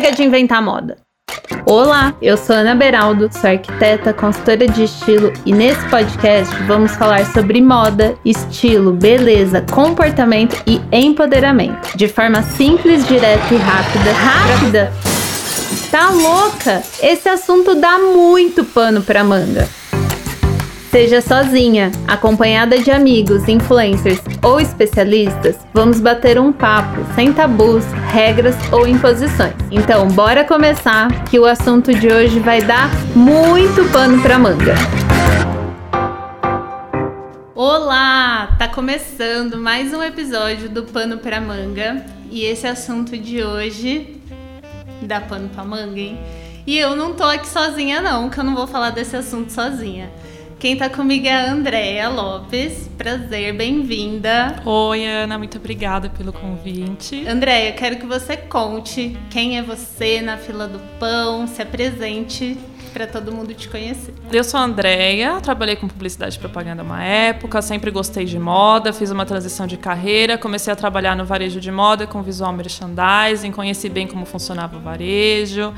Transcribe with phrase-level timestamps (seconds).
[0.00, 0.96] Chega de inventar moda.
[1.66, 7.26] Olá, eu sou Ana Beraldo, sou arquiteta, consultora de estilo e nesse podcast vamos falar
[7.34, 14.12] sobre moda, estilo, beleza, comportamento e empoderamento, de forma simples, direta e rápida.
[14.12, 14.92] Rápida?
[15.90, 16.82] Tá louca?
[17.02, 19.68] Esse assunto dá muito pano pra manga.
[20.90, 28.56] Seja sozinha, acompanhada de amigos, influencers ou especialistas, vamos bater um papo sem tabus, regras
[28.72, 29.54] ou imposições.
[29.70, 34.74] Então, bora começar que o assunto de hoje vai dar muito pano pra manga.
[37.54, 44.20] Olá, tá começando mais um episódio do Pano pra Manga e esse assunto de hoje
[45.02, 46.18] dá pano pra manga, hein?
[46.66, 50.10] E eu não tô aqui sozinha não, que eu não vou falar desse assunto sozinha.
[50.60, 52.86] Quem tá comigo é a Andréia Lopes.
[52.98, 54.56] Prazer, bem-vinda.
[54.66, 57.26] Oi, Ana, muito obrigada pelo convite.
[57.26, 62.58] Andréia, quero que você conte quem é você na fila do pão, se apresente
[62.92, 64.12] para todo mundo te conhecer.
[64.30, 68.92] Eu sou a Andréia, trabalhei com publicidade e propaganda uma época, sempre gostei de moda,
[68.92, 73.50] fiz uma transição de carreira, comecei a trabalhar no varejo de moda com visual merchandising,
[73.50, 75.72] conheci bem como funcionava o varejo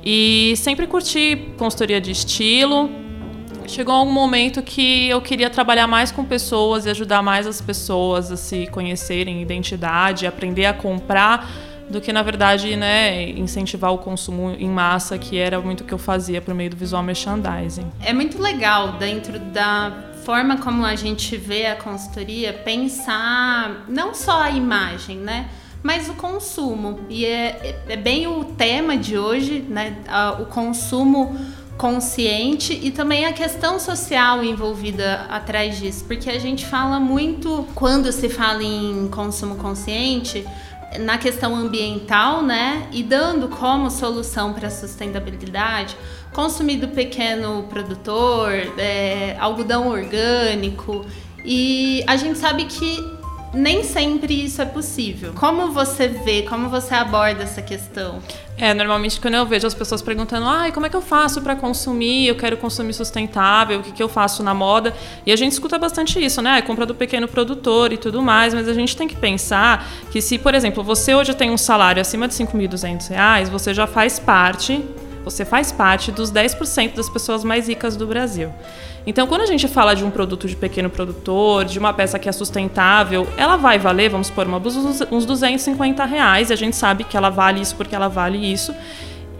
[0.00, 3.07] e sempre curti consultoria de estilo
[3.68, 8.32] chegou um momento que eu queria trabalhar mais com pessoas e ajudar mais as pessoas
[8.32, 11.48] a se conhecerem identidade, aprender a comprar
[11.88, 15.94] do que na verdade, né, incentivar o consumo em massa, que era muito o que
[15.94, 17.90] eu fazia por meio do visual merchandising.
[18.02, 19.92] É muito legal dentro da
[20.24, 25.48] forma como a gente vê a consultoria pensar não só a imagem, né?
[25.82, 27.00] mas o consumo.
[27.08, 29.96] E é, é bem o tema de hoje, né?
[30.40, 31.38] O consumo
[31.78, 38.10] consciente e também a questão social envolvida atrás disso, porque a gente fala muito quando
[38.10, 40.44] se fala em consumo consciente
[41.00, 42.88] na questão ambiental, né?
[42.92, 45.96] E dando como solução para a sustentabilidade
[46.32, 51.04] consumir do pequeno produtor, é, algodão orgânico.
[51.44, 53.18] E a gente sabe que
[53.54, 55.32] nem sempre isso é possível.
[55.34, 58.20] Como você vê, como você aborda essa questão?
[58.60, 61.54] É, normalmente quando eu vejo as pessoas perguntando, ai, como é que eu faço para
[61.54, 62.26] consumir?
[62.26, 64.92] Eu quero consumir sustentável, o que, que eu faço na moda?
[65.24, 66.60] E a gente escuta bastante isso, né?
[66.62, 70.38] Compra do pequeno produtor e tudo mais, mas a gente tem que pensar que se,
[70.38, 74.84] por exemplo, você hoje tem um salário acima de R$ 5.200, você já faz parte,
[75.24, 78.52] você faz parte dos 10% das pessoas mais ricas do Brasil.
[79.08, 82.28] Então, quando a gente fala de um produto de pequeno produtor, de uma peça que
[82.28, 86.76] é sustentável, ela vai valer, vamos supor, uma blusa, uns 250 reais, e a gente
[86.76, 88.74] sabe que ela vale isso porque ela vale isso.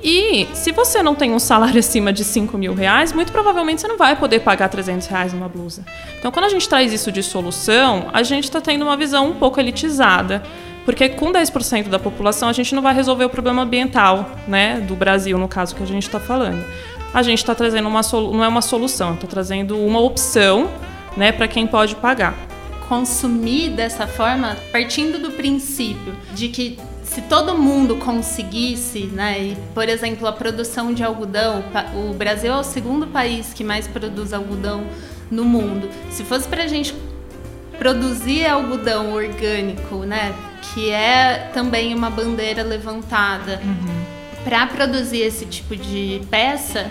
[0.02, 3.88] E se você não tem um salário acima de 5 mil reais, muito provavelmente você
[3.88, 5.84] não vai poder pagar 300 reais numa blusa.
[6.18, 9.34] Então, quando a gente traz isso de solução, a gente está tendo uma visão um
[9.34, 10.42] pouco elitizada.
[10.86, 14.96] Porque com 10% da população a gente não vai resolver o problema ambiental né, do
[14.96, 16.64] Brasil, no caso que a gente está falando
[17.12, 20.70] a gente está trazendo uma não é uma solução, está trazendo uma opção,
[21.16, 22.34] né, para quem pode pagar.
[22.88, 29.88] Consumir dessa forma, partindo do princípio de que se todo mundo conseguisse, né, e, por
[29.88, 31.64] exemplo, a produção de algodão,
[31.94, 34.84] o Brasil é o segundo país que mais produz algodão
[35.30, 35.88] no mundo.
[36.10, 36.94] Se fosse para a gente
[37.78, 43.60] produzir algodão orgânico, né, que é também uma bandeira levantada.
[43.64, 44.07] Uhum
[44.48, 46.90] para produzir esse tipo de peça,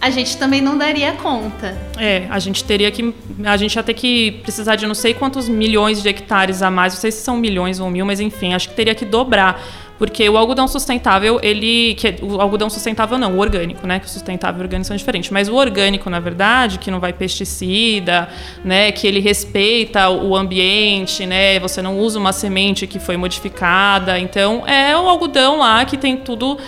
[0.00, 1.76] a gente também não daria conta.
[1.98, 3.12] É, a gente teria que.
[3.44, 6.94] A gente ia ter que precisar de não sei quantos milhões de hectares a mais,
[6.94, 9.60] não sei se são milhões ou mil, mas enfim, acho que teria que dobrar.
[9.98, 11.94] Porque o algodão sustentável, ele.
[11.94, 14.00] Que, o algodão sustentável não, o orgânico, né?
[14.00, 15.30] Que o sustentável e o orgânico são diferentes.
[15.30, 18.28] Mas o orgânico, na verdade, que não vai pesticida,
[18.64, 18.90] né?
[18.90, 21.60] Que ele respeita o ambiente, né?
[21.60, 24.18] Você não usa uma semente que foi modificada.
[24.18, 26.58] Então, é o algodão lá que tem tudo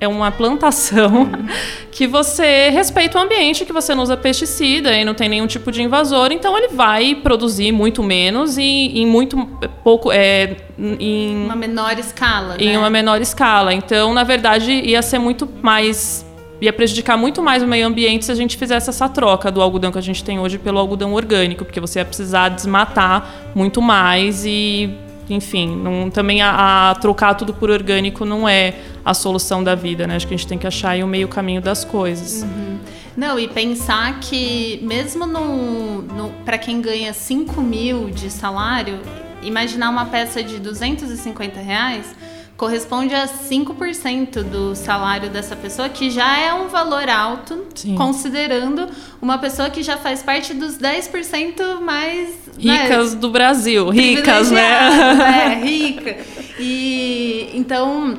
[0.00, 1.28] é uma plantação
[1.90, 5.72] que você respeita o ambiente, que você não usa pesticida e não tem nenhum tipo
[5.72, 9.36] de invasor, então ele vai produzir muito menos e em muito
[9.82, 12.78] pouco é, em uma menor escala, em né?
[12.78, 13.74] uma menor escala.
[13.74, 16.26] Então, na verdade, ia ser muito mais
[16.60, 19.92] ia prejudicar muito mais o meio ambiente se a gente fizesse essa troca do algodão
[19.92, 24.44] que a gente tem hoje pelo algodão orgânico, porque você ia precisar desmatar muito mais
[24.44, 24.90] e
[25.30, 28.74] enfim, não, também a, a, trocar tudo por orgânico não é
[29.08, 30.16] a solução da vida, né?
[30.16, 32.42] Acho que a gente tem que achar aí o meio caminho das coisas.
[32.42, 32.78] Uhum.
[33.16, 39.00] Não, e pensar que mesmo no, no para quem ganha 5 mil de salário,
[39.42, 42.14] imaginar uma peça de 250 reais
[42.54, 47.94] corresponde a 5% do salário dessa pessoa, que já é um valor alto, Sim.
[47.94, 48.88] considerando
[49.22, 52.28] uma pessoa que já faz parte dos 10% mais
[52.62, 54.68] né, ricas né, do Brasil, ricas, né?
[55.54, 56.16] É, rica.
[56.58, 58.18] E então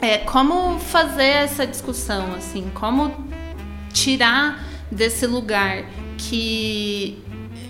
[0.00, 3.14] é, como fazer essa discussão, assim, como
[3.92, 5.84] tirar desse lugar
[6.16, 7.22] que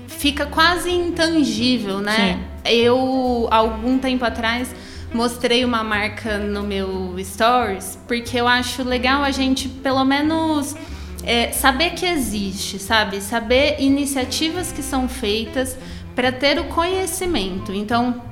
[0.06, 2.38] fica quase intangível, né?
[2.64, 2.72] Sim.
[2.72, 4.74] Eu, algum tempo atrás,
[5.12, 10.76] mostrei uma marca no meu stories, porque eu acho legal a gente, pelo menos,
[11.24, 13.20] é, saber que existe, sabe?
[13.20, 15.76] Saber iniciativas que são feitas
[16.14, 17.72] para ter o conhecimento.
[17.72, 18.29] Então,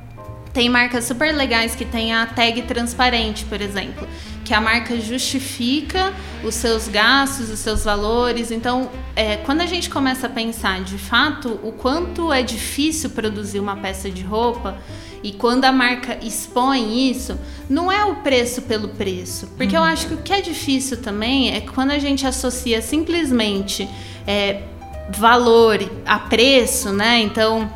[0.58, 4.08] tem marcas super legais que tem a tag transparente, por exemplo,
[4.44, 6.12] que a marca justifica
[6.42, 8.50] os seus gastos, os seus valores.
[8.50, 13.60] Então, é, quando a gente começa a pensar de fato o quanto é difícil produzir
[13.60, 14.76] uma peça de roupa,
[15.22, 17.38] e quando a marca expõe isso,
[17.70, 19.46] não é o preço pelo preço.
[19.56, 19.84] Porque uhum.
[19.84, 23.88] eu acho que o que é difícil também é quando a gente associa simplesmente
[24.26, 24.62] é,
[25.10, 27.20] valor a preço, né?
[27.20, 27.70] Então,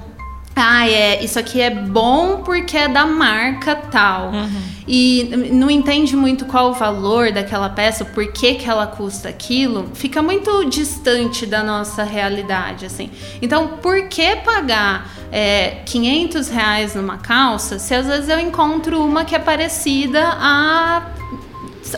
[0.54, 4.30] ah, é, isso aqui é bom porque é da marca tal.
[4.30, 4.62] Uhum.
[4.86, 9.90] E não entende muito qual o valor daquela peça, por que, que ela custa aquilo,
[9.94, 13.10] fica muito distante da nossa realidade, assim.
[13.40, 19.24] Então, por que pagar é, 500 reais numa calça se às vezes eu encontro uma
[19.24, 21.06] que é parecida a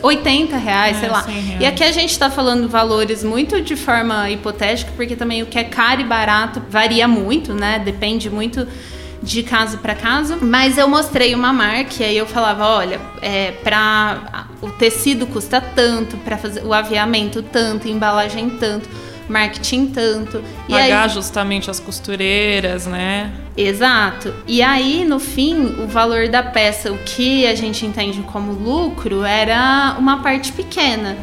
[0.01, 1.21] 80 reais, é, sei lá.
[1.21, 1.61] Reais.
[1.61, 5.57] E aqui a gente está falando valores muito de forma hipotética, porque também o que
[5.57, 7.79] é caro e barato varia muito, né?
[7.79, 8.67] Depende muito
[9.21, 10.37] de caso para caso.
[10.41, 15.59] Mas eu mostrei uma marca e aí eu falava, olha, é, para o tecido custa
[15.59, 20.43] tanto, para fazer o aviamento tanto, embalagem tanto marketing tanto.
[20.67, 21.09] E Pagar aí...
[21.09, 23.31] justamente as costureiras, né?
[23.57, 24.33] Exato.
[24.47, 29.23] E aí, no fim, o valor da peça, o que a gente entende como lucro,
[29.23, 31.17] era uma parte pequena.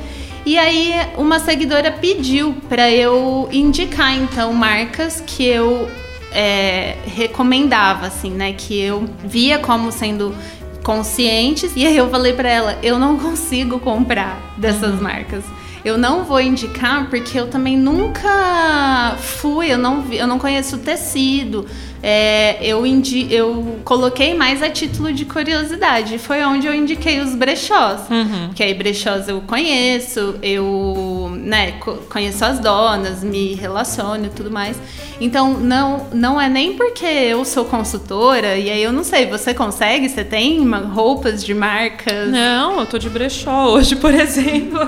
[0.45, 5.89] E aí, uma seguidora pediu para eu indicar, então, marcas que eu
[6.33, 8.53] é, recomendava, assim, né?
[8.53, 10.35] Que eu via como sendo
[10.83, 11.73] conscientes.
[11.77, 15.03] E aí eu falei para ela, eu não consigo comprar dessas uhum.
[15.03, 15.45] marcas
[15.85, 20.79] eu não vou indicar porque eu também nunca fui, eu não, eu não conheço o
[20.79, 21.67] tecido,
[22.03, 26.19] é, eu, indi eu coloquei mais a título de curiosidade.
[26.19, 28.01] Foi onde eu indiquei os brechós.
[28.11, 28.51] Uhum.
[28.55, 31.73] Que aí brechós eu conheço, eu né,
[32.11, 34.77] conheço as donas, me relaciono e tudo mais.
[35.23, 39.55] Então, não, não é nem porque eu sou consultora, e aí eu não sei, você
[39.55, 40.09] consegue?
[40.09, 42.29] Você tem uma, roupas de marcas?
[42.29, 44.81] Não, eu tô de brechó hoje, por exemplo.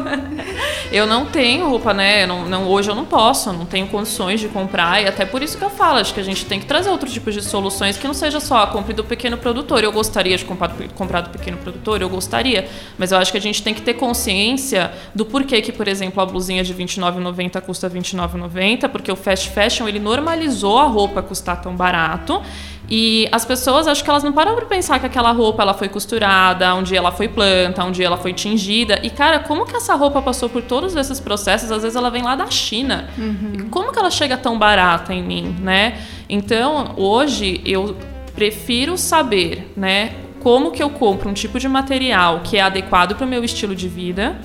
[0.90, 2.26] eu não tenho roupa, né?
[2.26, 5.56] Não, não, hoje eu não posso, não tenho condições de comprar, e até por isso
[5.56, 8.04] que eu falo, acho que a gente tem que trazer outros tipos de soluções que
[8.04, 9.84] não seja só a compra do pequeno produtor.
[9.84, 13.40] Eu gostaria de comprar, comprar do pequeno produtor, eu gostaria, mas eu acho que a
[13.40, 17.86] gente tem que ter consciência do porquê que, por exemplo, a blusinha de R$29,90 custa
[17.86, 22.42] R$29,90, porque o fast fashion ele normalizou a roupa custar tão barato.
[22.88, 25.88] E as pessoas, acho que elas não param para pensar que aquela roupa ela foi
[25.88, 29.00] costurada, um dia ela foi planta, um dia ela foi tingida.
[29.02, 31.72] E cara, como que essa roupa passou por todos esses processos?
[31.72, 33.08] Às vezes ela vem lá da China.
[33.16, 33.68] Uhum.
[33.70, 35.98] Como que ela chega tão barata em mim, né?
[36.28, 37.96] Então, hoje eu
[38.34, 40.12] prefiro saber, né,
[40.42, 43.74] como que eu compro um tipo de material que é adequado para o meu estilo
[43.74, 44.36] de vida.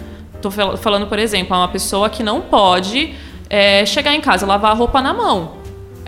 [0.42, 3.14] Tô falando, por exemplo, a uma pessoa que não pode
[3.50, 5.59] é, chegar em casa e lavar a roupa na mão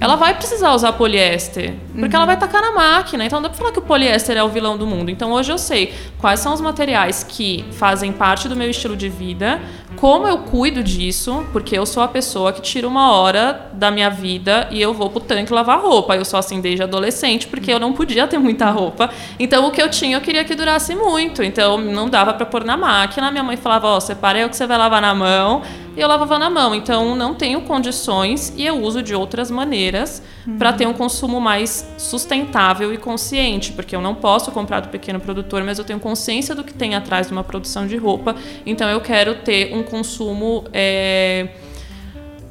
[0.01, 2.15] ela vai precisar usar poliéster, porque uhum.
[2.15, 3.23] ela vai tacar na máquina.
[3.23, 5.11] Então não dá pra falar que o poliéster é o vilão do mundo.
[5.11, 9.07] Então hoje eu sei quais são os materiais que fazem parte do meu estilo de
[9.07, 9.61] vida,
[9.97, 14.09] como eu cuido disso, porque eu sou a pessoa que tira uma hora da minha
[14.09, 16.15] vida e eu vou pro tanque lavar roupa.
[16.15, 19.11] Eu sou assim desde adolescente, porque eu não podia ter muita roupa.
[19.37, 21.43] Então o que eu tinha eu queria que durasse muito.
[21.43, 23.29] Então não dava para pôr na máquina.
[23.29, 25.61] Minha mãe falava: Ó, oh, separa aí o que você vai lavar na mão
[25.95, 26.73] e eu lavava na mão.
[26.73, 30.57] Então não tenho condições e eu uso de outras maneiras uhum.
[30.57, 35.19] para ter um consumo mais sustentável e consciente, porque eu não posso comprar do pequeno
[35.19, 38.35] produtor, mas eu tenho consciência do que tem atrás de uma produção de roupa.
[38.65, 41.49] Então eu quero ter um consumo é,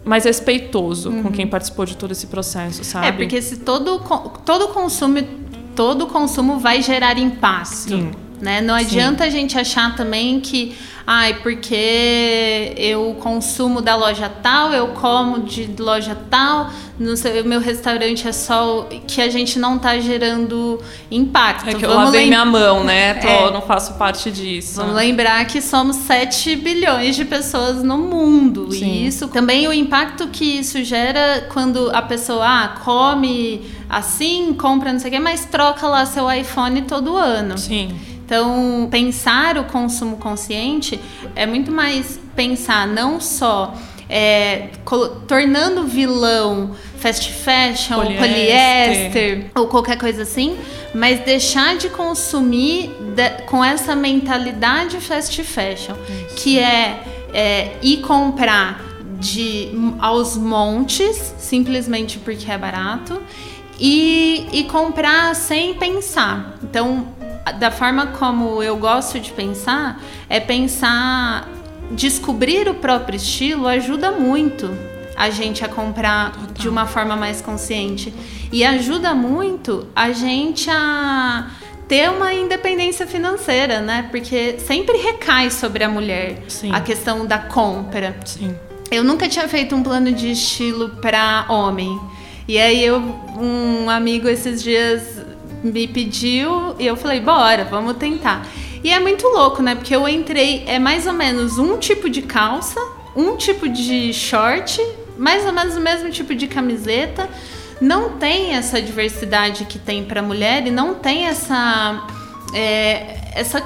[0.05, 1.23] mais respeitoso uhum.
[1.23, 3.07] com quem participou de todo esse processo, sabe?
[3.07, 4.01] É porque se todo
[4.45, 5.19] todo consumo
[5.75, 7.89] todo consumo vai gerar impacto.
[7.89, 8.11] Sim.
[8.41, 8.61] Né?
[8.61, 9.29] Não adianta Sim.
[9.29, 10.75] a gente achar também que
[11.07, 16.71] ai, porque eu consumo da loja tal, eu como de loja tal,
[17.01, 20.81] no seu, meu restaurante é só que a gente não está gerando
[21.11, 21.69] impacto.
[21.69, 23.15] É que Vamos eu lavei minha mão, né?
[23.21, 23.51] Tô, é.
[23.51, 24.77] Não faço parte disso.
[24.77, 28.71] Vamos lembrar que somos 7 bilhões de pessoas no mundo.
[28.71, 28.85] Sim.
[28.85, 34.93] E isso também o impacto que isso gera quando a pessoa ah, come assim, compra
[34.93, 37.59] não sei o quê, mas troca lá seu iPhone todo ano.
[37.59, 37.99] Sim.
[38.31, 41.01] Então, pensar o consumo consciente
[41.35, 43.75] é muito mais pensar não só
[44.09, 44.69] é,
[45.27, 48.21] tornando vilão fast fashion, poliéster.
[48.21, 50.57] poliéster ou qualquer coisa assim,
[50.95, 56.37] mas deixar de consumir de, com essa mentalidade fast fashion, Isso.
[56.37, 57.03] que é,
[57.35, 58.81] é ir comprar
[59.19, 63.21] de aos montes simplesmente porque é barato
[63.77, 66.57] e, e comprar sem pensar.
[66.63, 67.19] Então,
[67.59, 71.49] da forma como eu gosto de pensar, é pensar
[71.91, 74.71] descobrir o próprio estilo ajuda muito
[75.17, 76.55] a gente a comprar Total.
[76.55, 78.13] de uma forma mais consciente.
[78.51, 81.51] E ajuda muito a gente a
[81.87, 84.09] ter uma independência financeira, né?
[84.11, 86.73] Porque sempre recai sobre a mulher Sim.
[86.73, 88.17] a questão da compra.
[88.25, 88.55] Sim.
[88.91, 92.01] Eu nunca tinha feito um plano de estilo para homem.
[92.49, 92.99] E aí eu,
[93.39, 95.21] um amigo esses dias
[95.63, 98.47] me pediu e eu falei, bora, vamos tentar.
[98.83, 99.75] E é muito louco, né?
[99.75, 102.81] Porque eu entrei, é mais ou menos um tipo de calça,
[103.15, 104.81] um tipo de short,
[105.19, 107.29] mais ou menos o mesmo tipo de camiseta.
[107.81, 112.07] Não tem essa diversidade que tem para mulher e não tem essa
[112.55, 113.61] é, essa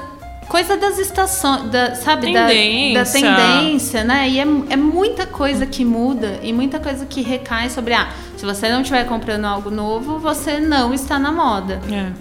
[0.48, 2.94] coisa das estações, da, sabe, tendência.
[2.94, 4.28] Da, da, tendência, né?
[4.28, 8.44] E é, é muita coisa que muda e muita coisa que recai sobre ah, se
[8.44, 11.80] você não estiver comprando algo novo, você não está na moda.
[11.90, 12.12] É.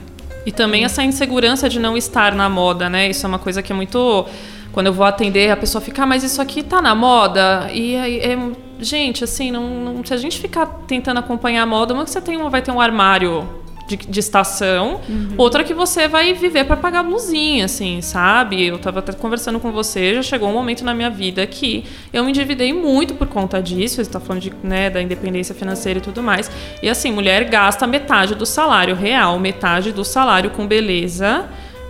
[0.45, 3.09] E também essa insegurança de não estar na moda, né?
[3.09, 4.25] Isso é uma coisa que é muito.
[4.71, 7.69] Quando eu vou atender, a pessoa fica, ah, mas isso aqui tá na moda?
[7.71, 8.37] E aí, é,
[8.79, 12.19] gente, assim, não, não, se a gente ficar tentando acompanhar a moda, uma que você
[12.19, 13.47] tem, vai ter um armário
[13.87, 15.33] de, de estação, uhum.
[15.37, 18.65] outra que você vai viver para pagar blusinha, assim, sabe?
[18.65, 22.23] Eu tava até conversando com você, já chegou um momento na minha vida que eu
[22.23, 26.01] me endividei muito por conta disso, você tá falando de, né, da independência financeira e
[26.01, 26.49] tudo mais.
[26.81, 31.45] E assim, mulher gasta metade do salário real, metade do salário com beleza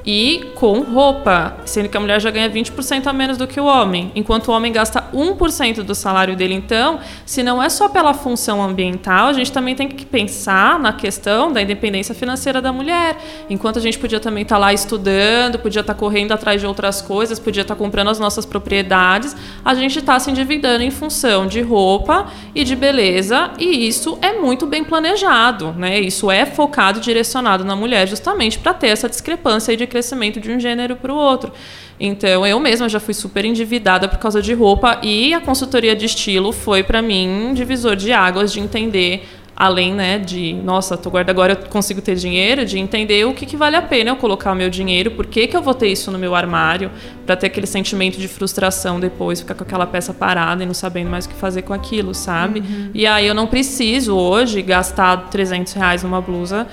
[0.06, 3.66] e com roupa, sendo que a mulher já ganha 20% a menos do que o
[3.66, 6.54] homem, enquanto o homem gasta 1% do salário dele.
[6.54, 10.94] Então, se não é só pela função ambiental, a gente também tem que pensar na
[10.94, 13.18] questão da independência financeira da mulher.
[13.50, 16.68] Enquanto a gente podia também estar tá lá estudando, podia estar tá correndo atrás de
[16.68, 20.92] outras coisas, podia estar tá comprando as nossas propriedades, a gente está se endividando em
[20.92, 26.00] função de roupa e de beleza, e isso é muito bem planejado, né?
[26.00, 30.52] Isso é focado e direcionado na mulher justamente para ter essa discrepância de crescimento de
[30.52, 31.54] um gênero para o outro.
[32.00, 36.08] Então, eu mesma já fui super endividada por causa de roupa e a consultoria de
[36.08, 39.24] estilo foi para mim um divisor de águas de entender
[39.56, 43.46] além, né, de, nossa, tô guarda agora eu consigo ter dinheiro, de entender o que,
[43.46, 45.90] que vale a pena eu colocar o meu dinheiro, por que, que eu vou ter
[45.90, 46.90] isso no meu armário,
[47.24, 51.10] para ter aquele sentimento de frustração depois, ficar com aquela peça parada e não sabendo
[51.12, 52.62] mais o que fazer com aquilo, sabe?
[52.62, 52.90] Uhum.
[52.96, 56.68] E aí eu não preciso hoje gastar 300 reais numa blusa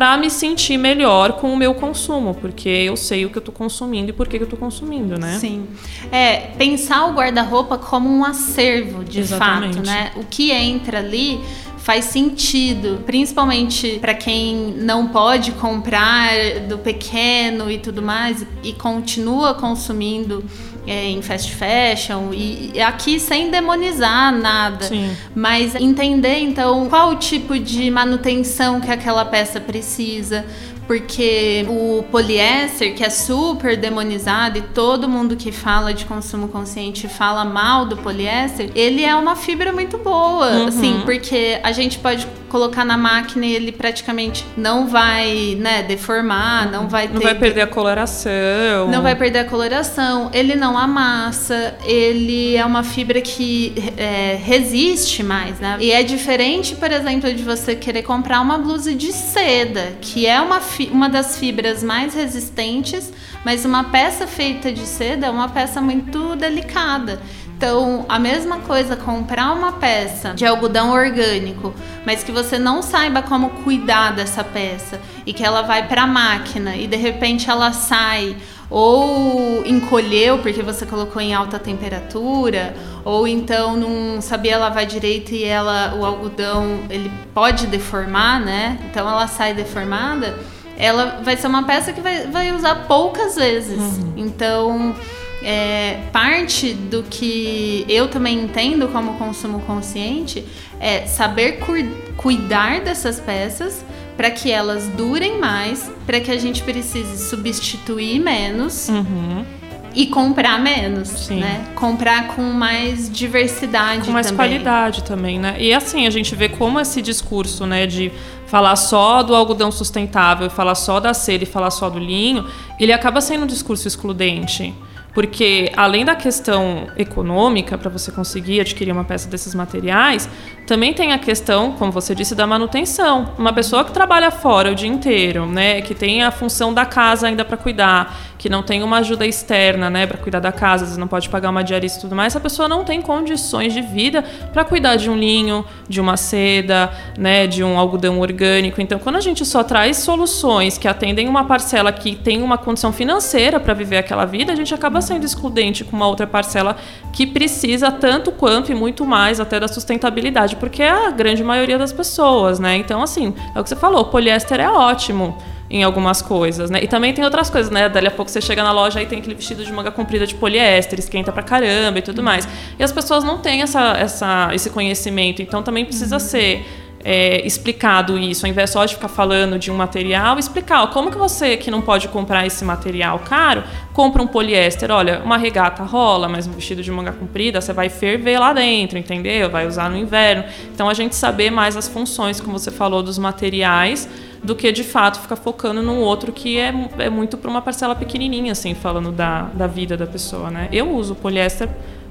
[0.00, 3.54] para me sentir melhor com o meu consumo, porque eu sei o que eu estou
[3.54, 5.36] consumindo e por que eu estou consumindo, né?
[5.38, 5.66] Sim.
[6.10, 9.74] É, pensar o guarda-roupa como um acervo, de Exatamente.
[9.74, 10.12] fato, né?
[10.16, 11.38] O que entra ali
[11.76, 16.30] faz sentido, principalmente para quem não pode comprar
[16.66, 20.42] do pequeno e tudo mais e continua consumindo
[20.90, 25.16] é, em fast fashion e, e, aqui sem demonizar nada, Sim.
[25.32, 30.44] mas entender então qual o tipo de manutenção que aquela peça precisa,
[30.90, 37.06] porque o poliéster, que é super demonizado e todo mundo que fala de consumo consciente
[37.06, 40.66] fala mal do poliéster, ele é uma fibra muito boa, uhum.
[40.66, 46.68] assim, porque a gente pode colocar na máquina e ele praticamente não vai, né, deformar,
[46.70, 47.14] não vai ter...
[47.14, 48.90] Não vai perder a coloração.
[48.90, 55.22] Não vai perder a coloração, ele não amassa, ele é uma fibra que é, resiste
[55.22, 55.76] mais, né?
[55.80, 60.40] E é diferente, por exemplo, de você querer comprar uma blusa de seda, que é
[60.40, 63.12] uma, uma das fibras mais resistentes,
[63.44, 67.20] mas uma peça feita de seda é uma peça muito delicada.
[67.60, 71.74] Então, a mesma coisa, comprar uma peça de algodão orgânico,
[72.06, 76.06] mas que você não saiba como cuidar dessa peça e que ela vai para a
[76.06, 78.34] máquina e de repente ela sai
[78.70, 85.44] ou encolheu porque você colocou em alta temperatura, ou então não sabia lavar direito e
[85.44, 88.78] ela o algodão ele pode deformar, né?
[88.88, 90.38] Então ela sai deformada.
[90.80, 93.78] Ela vai ser uma peça que vai, vai usar poucas vezes.
[93.78, 94.14] Uhum.
[94.16, 94.94] Então
[95.42, 100.44] é, parte do que eu também entendo como consumo consciente
[100.78, 101.72] é saber cu
[102.16, 103.82] cuidar dessas peças
[104.14, 108.88] para que elas durem mais, para que a gente precise substituir menos.
[108.88, 109.44] Uhum.
[109.92, 111.40] E comprar menos, Sim.
[111.40, 111.64] né?
[111.74, 114.36] Comprar com mais diversidade Com mais também.
[114.36, 115.56] qualidade também, né?
[115.58, 118.12] E assim, a gente vê como esse discurso, né, de
[118.50, 122.44] falar só do algodão sustentável, falar só da seda e falar só do linho,
[122.80, 124.74] ele acaba sendo um discurso excludente.
[125.14, 130.28] Porque além da questão econômica para você conseguir adquirir uma peça desses materiais,
[130.70, 133.32] também tem a questão, como você disse, da manutenção.
[133.36, 137.26] Uma pessoa que trabalha fora o dia inteiro, né, que tem a função da casa
[137.26, 140.96] ainda para cuidar, que não tem uma ajuda externa, né, para cuidar da casa, vezes
[140.96, 144.22] não pode pagar uma diarista e tudo mais, essa pessoa não tem condições de vida
[144.52, 148.80] para cuidar de um linho, de uma seda, né, de um algodão orgânico.
[148.80, 152.92] Então, quando a gente só traz soluções que atendem uma parcela que tem uma condição
[152.92, 156.76] financeira para viver aquela vida, a gente acaba sendo excludente com uma outra parcela
[157.12, 161.78] que precisa tanto quanto e muito mais até da sustentabilidade porque é a grande maioria
[161.78, 162.76] das pessoas, né?
[162.76, 165.36] Então, assim, é o que você falou, poliéster é ótimo
[165.70, 166.80] em algumas coisas, né?
[166.82, 167.88] E também tem outras coisas, né?
[167.88, 170.34] Dali a pouco você chega na loja e tem aquele vestido de manga comprida de
[170.34, 172.46] poliéster, esquenta pra caramba e tudo mais.
[172.78, 176.20] E as pessoas não têm essa, essa, esse conhecimento, então também precisa uhum.
[176.20, 176.66] ser
[177.02, 181.10] é, explicado isso, ao invés só de ficar falando de um material, explicar ó, como
[181.10, 184.90] que você que não pode comprar esse material caro, compra um poliéster.
[184.90, 188.98] Olha, uma regata rola, mas um vestido de manga comprida você vai ferver lá dentro,
[188.98, 189.48] entendeu?
[189.48, 190.44] Vai usar no inverno.
[190.74, 194.08] Então a gente saber mais as funções, como você falou, dos materiais
[194.42, 197.94] do que de fato ficar focando num outro que é, é muito para uma parcela
[197.94, 200.68] pequenininha, assim, falando da, da vida da pessoa, né?
[200.72, 201.68] Eu uso poliéster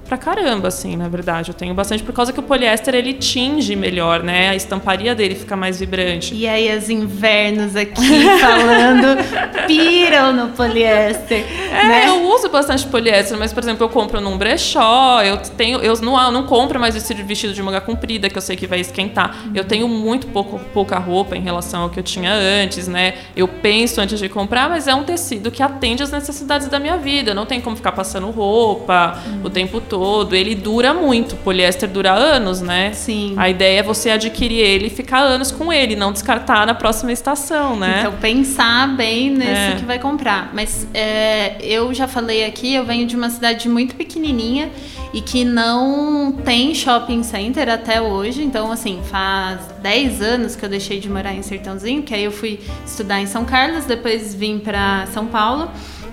[0.10, 1.52] pra caramba, assim, na verdade.
[1.52, 4.50] Eu tenho bastante por causa que o poliéster ele tinge melhor, né?
[4.50, 6.34] A estamparia dele fica mais vibrante.
[6.34, 9.24] E aí as invernos aqui falando
[9.68, 11.46] piram no poliéster.
[11.72, 12.08] É, né?
[12.08, 16.20] eu uso bastante poliéster, mas por exemplo, eu compro num brechó, eu tenho eu não,
[16.20, 19.46] eu não compro mais esse vestido de manga comprida que eu sei que vai esquentar.
[19.46, 19.52] Uhum.
[19.54, 23.14] Eu tenho muito pouco, pouca roupa em relação ao que eu tinha antes, né?
[23.36, 26.98] Eu penso antes de comprar, mas é um tecido que atende às necessidades da minha
[26.98, 27.36] vida.
[27.36, 29.42] Não tem como ficar passando roupa uhum.
[29.44, 31.34] o tempo todo todo, ele dura muito.
[31.34, 32.94] O poliéster dura anos, né?
[32.94, 33.34] Sim.
[33.36, 37.12] A ideia é você adquirir ele e ficar anos com ele, não descartar na próxima
[37.12, 37.98] estação, né?
[38.00, 39.76] Então, pensar bem nesse é.
[39.78, 40.52] que vai comprar.
[40.54, 44.70] Mas é, eu já falei aqui, eu venho de uma cidade muito pequenininha
[45.14, 48.42] e que não tem shopping center até hoje.
[48.42, 52.32] Então, assim, faz 10 anos que eu deixei de morar em Sertãozinho, que aí eu
[52.32, 55.70] fui estudar em São Carlos, depois vim para São Paulo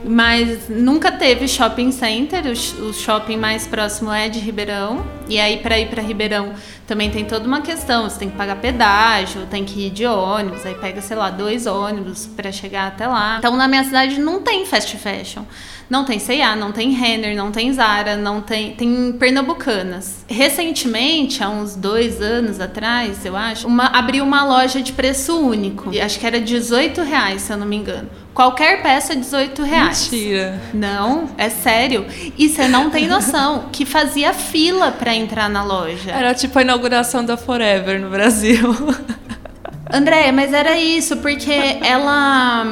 [0.06, 2.44] mas nunca teve shopping center.
[2.46, 5.04] O, shopping mais próximo é de Ribeirão.
[5.28, 6.54] E aí, para ir para Ribeirão,
[6.86, 8.08] também tem toda uma questão.
[8.08, 10.64] Você tem que pagar pedágio, tem que ir de ônibus.
[10.64, 13.36] Aí pega, sei lá, dois ônibus para chegar até lá.
[13.38, 15.42] Então, na minha cidade não tem fast fashion.
[15.88, 18.74] Não tem C&A, não tem Renner, não tem Zara, não tem...
[18.74, 20.24] Tem pernambucanas.
[20.28, 25.90] Recentemente, há uns dois anos atrás, eu acho, uma, abriu uma loja de preço único.
[25.96, 28.25] Acho que era 18 reais, se eu não me engano.
[28.36, 30.10] Qualquer peça é 18 reais.
[30.12, 30.60] Mentira.
[30.74, 32.04] Não, é sério.
[32.36, 36.10] E você não tem noção que fazia fila para entrar na loja.
[36.10, 38.76] Era tipo a inauguração da Forever no Brasil.
[39.90, 42.66] Andréia, mas era isso, porque ela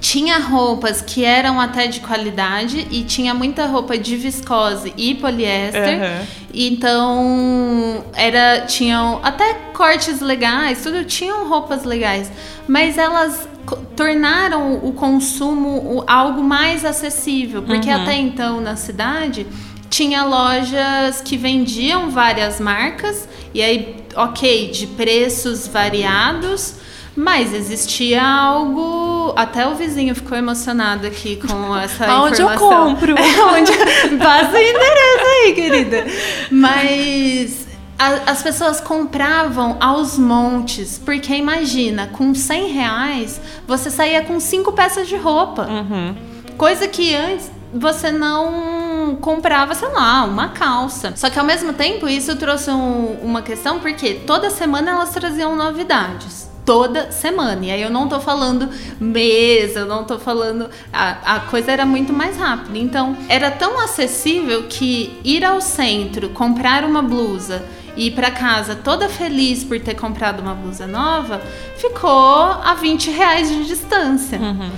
[0.00, 5.98] tinha roupas que eram até de qualidade e tinha muita roupa de viscose e poliéster.
[5.98, 6.26] Uhum.
[6.54, 12.32] Então, era tinham até cortes legais, tudo tinham roupas legais,
[12.66, 13.46] mas elas
[13.96, 18.02] tornaram o consumo algo mais acessível, porque uhum.
[18.02, 19.46] até então na cidade
[19.88, 26.80] tinha lojas que vendiam várias marcas e aí, ok, de preços variados
[27.14, 29.32] mas existia algo.
[29.36, 32.70] Até o vizinho ficou emocionado aqui com essa Aonde informação.
[32.88, 33.14] eu compro?
[33.14, 34.16] Onde...
[34.16, 36.06] Passa o endereço aí, querida.
[36.50, 37.59] Mas
[38.00, 44.72] a, as pessoas compravam aos montes, porque imagina, com 100 reais você saía com cinco
[44.72, 45.66] peças de roupa.
[45.66, 46.16] Uhum.
[46.56, 51.12] Coisa que antes você não comprava, sei lá, uma calça.
[51.14, 55.54] Só que ao mesmo tempo isso trouxe um, uma questão porque toda semana elas traziam
[55.54, 57.66] novidades toda semana.
[57.66, 58.68] E aí eu não tô falando
[59.00, 60.70] mês, eu não tô falando.
[60.92, 62.78] A, a coisa era muito mais rápida.
[62.78, 67.64] Então, era tão acessível que ir ao centro, comprar uma blusa
[68.00, 71.40] e ir para casa toda feliz por ter comprado uma blusa nova,
[71.76, 74.38] ficou a 20 reais de distância.
[74.38, 74.70] Uhum.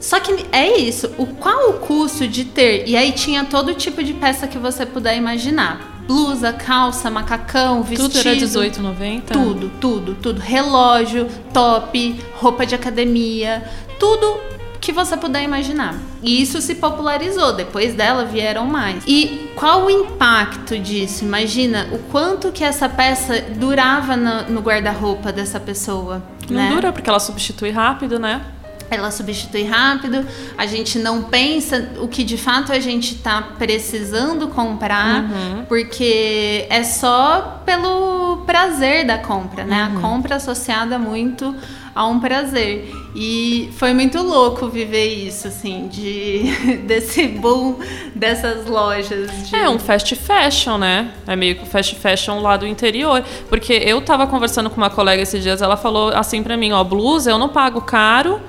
[0.00, 2.88] Só que é isso, o qual o custo de ter?
[2.88, 8.08] E aí tinha todo tipo de peça que você puder imaginar blusa, calça, macacão, vestido.
[8.08, 9.22] Tudo era 18,90?
[9.32, 10.40] Tudo, tudo, tudo.
[10.40, 14.55] Relógio, top, roupa de academia, tudo
[14.86, 15.96] que você puder imaginar.
[16.22, 19.02] E isso se popularizou, depois dela vieram mais.
[19.04, 21.24] E qual o impacto disso?
[21.24, 26.22] Imagina o quanto que essa peça durava no, no guarda-roupa dessa pessoa.
[26.48, 26.70] Não né?
[26.70, 28.42] dura porque ela substitui rápido, né?
[28.90, 34.48] Ela substitui rápido, a gente não pensa o que de fato a gente está precisando
[34.48, 35.64] comprar, uhum.
[35.68, 39.90] porque é só pelo prazer da compra, né?
[39.90, 39.98] Uhum.
[39.98, 41.54] A compra associada muito
[41.96, 42.92] a um prazer.
[43.14, 46.42] E foi muito louco viver isso, assim, de
[46.86, 47.78] desse boom
[48.14, 49.48] dessas lojas.
[49.48, 49.56] De...
[49.56, 51.10] É um fast fashion, né?
[51.26, 53.24] É meio que fast fashion lá do interior.
[53.48, 56.84] Porque eu tava conversando com uma colega esses dias, ela falou assim para mim, ó,
[56.84, 58.42] blusa eu não pago caro,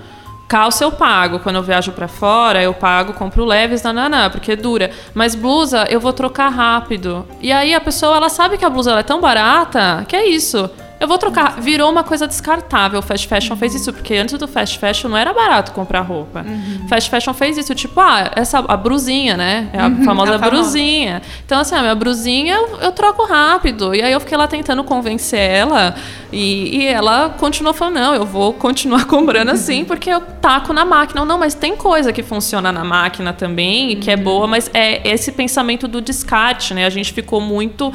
[0.47, 1.39] Calça eu pago.
[1.39, 4.91] Quando eu viajo para fora, eu pago, compro leves, nananã, porque dura.
[5.13, 7.25] Mas blusa eu vou trocar rápido.
[7.41, 10.69] E aí a pessoa, ela sabe que a blusa é tão barata, que é isso.
[10.99, 11.60] Eu vou trocar.
[11.60, 12.99] Virou uma coisa descartável.
[12.99, 16.43] O fast fashion fez isso, porque antes do fast fashion não era barato comprar roupa.
[16.47, 16.88] Uhum.
[16.88, 19.69] Fast fashion fez isso, tipo, ah, essa a brusinha, né?
[19.73, 21.21] É a uhum, famosa a brusinha.
[21.45, 23.93] Então, assim, a minha brusinha eu, eu, troco rápido.
[23.93, 25.95] E aí eu fiquei lá tentando convencer ela.
[26.31, 30.83] E, e ela continuou falando: não, eu vou continuar comprando assim, porque eu taco na
[30.83, 31.23] máquina.
[31.23, 35.07] Não, mas tem coisa que funciona na máquina também, e que é boa, mas é
[35.07, 36.86] esse pensamento do descarte, né?
[36.86, 37.93] A gente ficou muito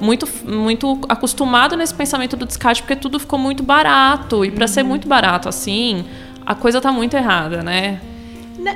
[0.00, 4.44] muito, muito acostumado nesse pensamento do descarte, porque tudo ficou muito barato.
[4.44, 4.68] E para uhum.
[4.68, 6.04] ser muito barato assim,
[6.44, 8.00] a coisa tá muito errada, né?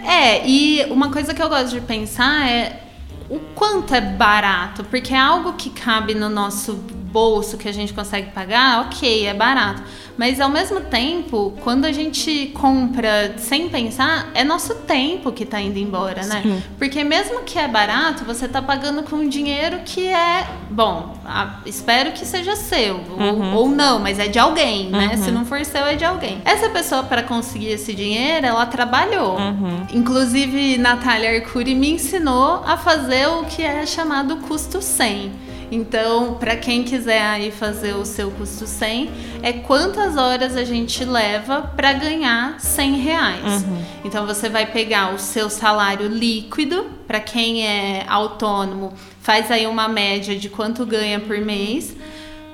[0.07, 2.83] É, e uma coisa que eu gosto de pensar é
[3.31, 7.93] o quanto é barato, porque é algo que cabe no nosso bolso que a gente
[7.93, 9.83] consegue pagar, ok, é barato.
[10.19, 15.61] Mas ao mesmo tempo, quando a gente compra sem pensar, é nosso tempo que está
[15.61, 16.43] indo embora, né?
[16.43, 16.63] Sim.
[16.77, 22.11] Porque mesmo que é barato, você está pagando com dinheiro que é, bom, a, espero
[22.11, 23.55] que seja seu, uhum.
[23.55, 25.13] ou, ou, não, mas é de alguém, né?
[25.15, 25.23] Uhum.
[25.23, 26.43] Se não for seu, é de alguém.
[26.45, 29.39] Essa pessoa, para conseguir esse dinheiro, ela trabalhou.
[29.39, 29.87] Uhum.
[29.95, 36.57] Inclusive, Natália Arcuri me ensinou a fazer o que é chamado custo 100 então, para
[36.57, 39.11] quem quiser aí fazer o seu custo 100,
[39.43, 43.63] é quantas horas a gente leva para ganhar 100 reais.
[43.63, 43.83] Uhum.
[44.05, 49.89] Então, você vai pegar o seu salário líquido, para quem é autônomo, faz aí uma
[49.89, 51.95] média de quanto ganha por mês.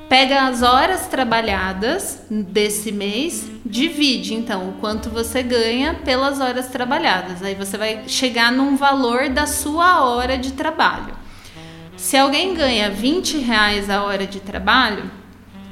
[0.09, 7.43] Pega as horas trabalhadas desse mês, divide então o quanto você ganha pelas horas trabalhadas.
[7.43, 11.24] Aí você vai chegar num valor da sua hora de trabalho.
[11.97, 15.11] Se alguém ganha 20 reais a hora de trabalho,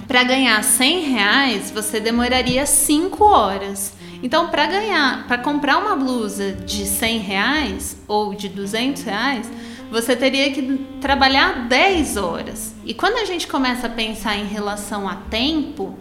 [0.07, 3.95] para ganhar 100 reais você demoraria 5 horas.
[4.23, 9.51] Então, para ganhar, para comprar uma blusa de 100 reais ou de 200 reais,
[9.91, 10.63] você teria que
[11.01, 12.75] trabalhar 10 horas.
[12.85, 15.97] E quando a gente começa a pensar em relação a tempo,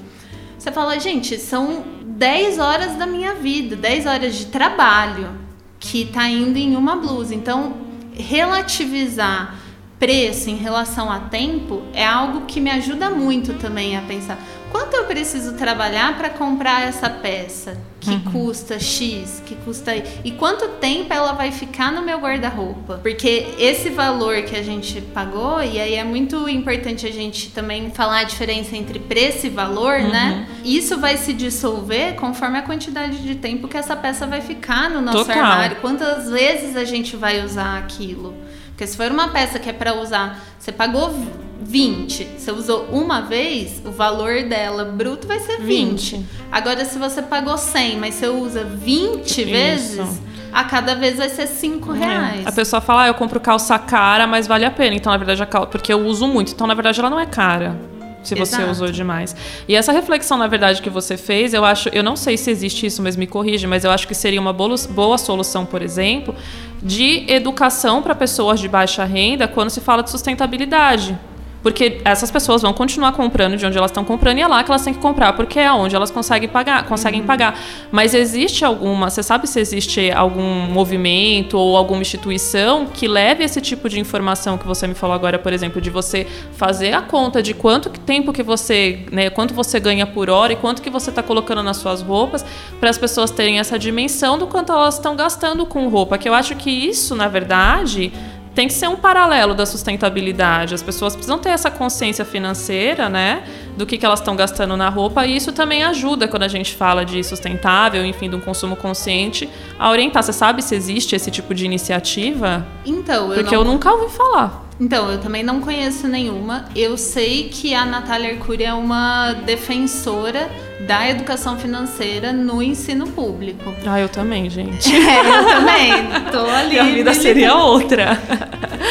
[0.57, 5.31] você fala, gente, são 10 horas da minha vida, 10 horas de trabalho
[5.79, 7.33] que está indo em uma blusa.
[7.33, 7.73] Então,
[8.13, 9.60] relativizar
[10.01, 14.35] preço em relação a tempo é algo que me ajuda muito também a pensar
[14.71, 18.23] quanto eu preciso trabalhar para comprar essa peça que uhum.
[18.31, 22.99] custa X, que custa e quanto tempo ela vai ficar no meu guarda-roupa.
[23.03, 27.91] Porque esse valor que a gente pagou, e aí é muito importante a gente também
[27.91, 30.05] falar a diferença entre preço e valor, né?
[30.05, 30.09] uhum.
[30.09, 30.47] né?
[30.63, 34.99] Isso vai se dissolver conforme a quantidade de tempo que essa peça vai ficar no
[34.99, 35.43] nosso Total.
[35.43, 38.33] armário, quantas vezes a gente vai usar aquilo.
[38.81, 41.13] Porque se for uma peça que é para usar, você pagou
[41.61, 46.15] 20, você usou uma vez, o valor dela bruto vai ser 20.
[46.15, 46.25] 20.
[46.51, 49.45] Agora, se você pagou 100, mas você usa 20 Isso.
[49.45, 51.97] vezes, a cada vez vai ser 5 é.
[51.99, 52.45] reais.
[52.47, 52.49] É.
[52.49, 54.95] A pessoa fala, ah, eu compro calça cara, mas vale a pena.
[54.95, 56.51] Então, na verdade, a calça, porque eu uso muito.
[56.51, 57.77] Então, na verdade, ela não é cara
[58.23, 58.71] se você Exato.
[58.71, 59.35] usou demais.
[59.67, 62.85] E essa reflexão, na verdade, que você fez, eu acho, eu não sei se existe
[62.85, 66.35] isso, mas me corrige, mas eu acho que seria uma boa solução, por exemplo,
[66.81, 71.17] de educação para pessoas de baixa renda quando se fala de sustentabilidade.
[71.61, 74.71] Porque essas pessoas vão continuar comprando de onde elas estão comprando e é lá que
[74.71, 77.27] elas têm que comprar, porque é onde elas conseguem pagar, conseguem uhum.
[77.27, 77.59] pagar.
[77.91, 83.61] Mas existe alguma, você sabe se existe algum movimento ou alguma instituição que leve esse
[83.61, 87.41] tipo de informação que você me falou agora, por exemplo, de você fazer a conta
[87.43, 91.09] de quanto tempo que você, né, quanto você ganha por hora e quanto que você
[91.09, 92.45] está colocando nas suas roupas,
[92.79, 96.33] para as pessoas terem essa dimensão do quanto elas estão gastando com roupa, que eu
[96.33, 98.11] acho que isso, na verdade,
[98.53, 100.75] tem que ser um paralelo da sustentabilidade.
[100.75, 103.43] As pessoas precisam ter essa consciência financeira, né?
[103.77, 105.25] Do que, que elas estão gastando na roupa.
[105.25, 109.49] E isso também ajuda quando a gente fala de sustentável, enfim, de um consumo consciente,
[109.79, 110.23] a orientar.
[110.23, 112.65] Você sabe se existe esse tipo de iniciativa?
[112.85, 113.63] Então, eu Porque não...
[113.63, 114.65] eu nunca ouvi falar.
[114.79, 116.65] Então, eu também não conheço nenhuma.
[116.75, 120.49] Eu sei que a Natália Arcuri é uma defensora
[120.87, 123.73] da educação financeira no ensino público.
[123.85, 124.91] Ah, eu também, gente.
[125.11, 125.91] É, eu também.
[126.31, 126.79] Tô ali.
[126.79, 128.17] a vida seria outra.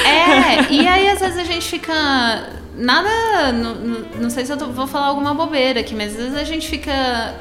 [0.05, 2.60] É, e aí às vezes a gente fica.
[2.81, 3.53] Nada.
[3.53, 3.75] Não,
[4.21, 6.67] não sei se eu tô, vou falar alguma bobeira aqui, mas às vezes a gente
[6.67, 7.39] fica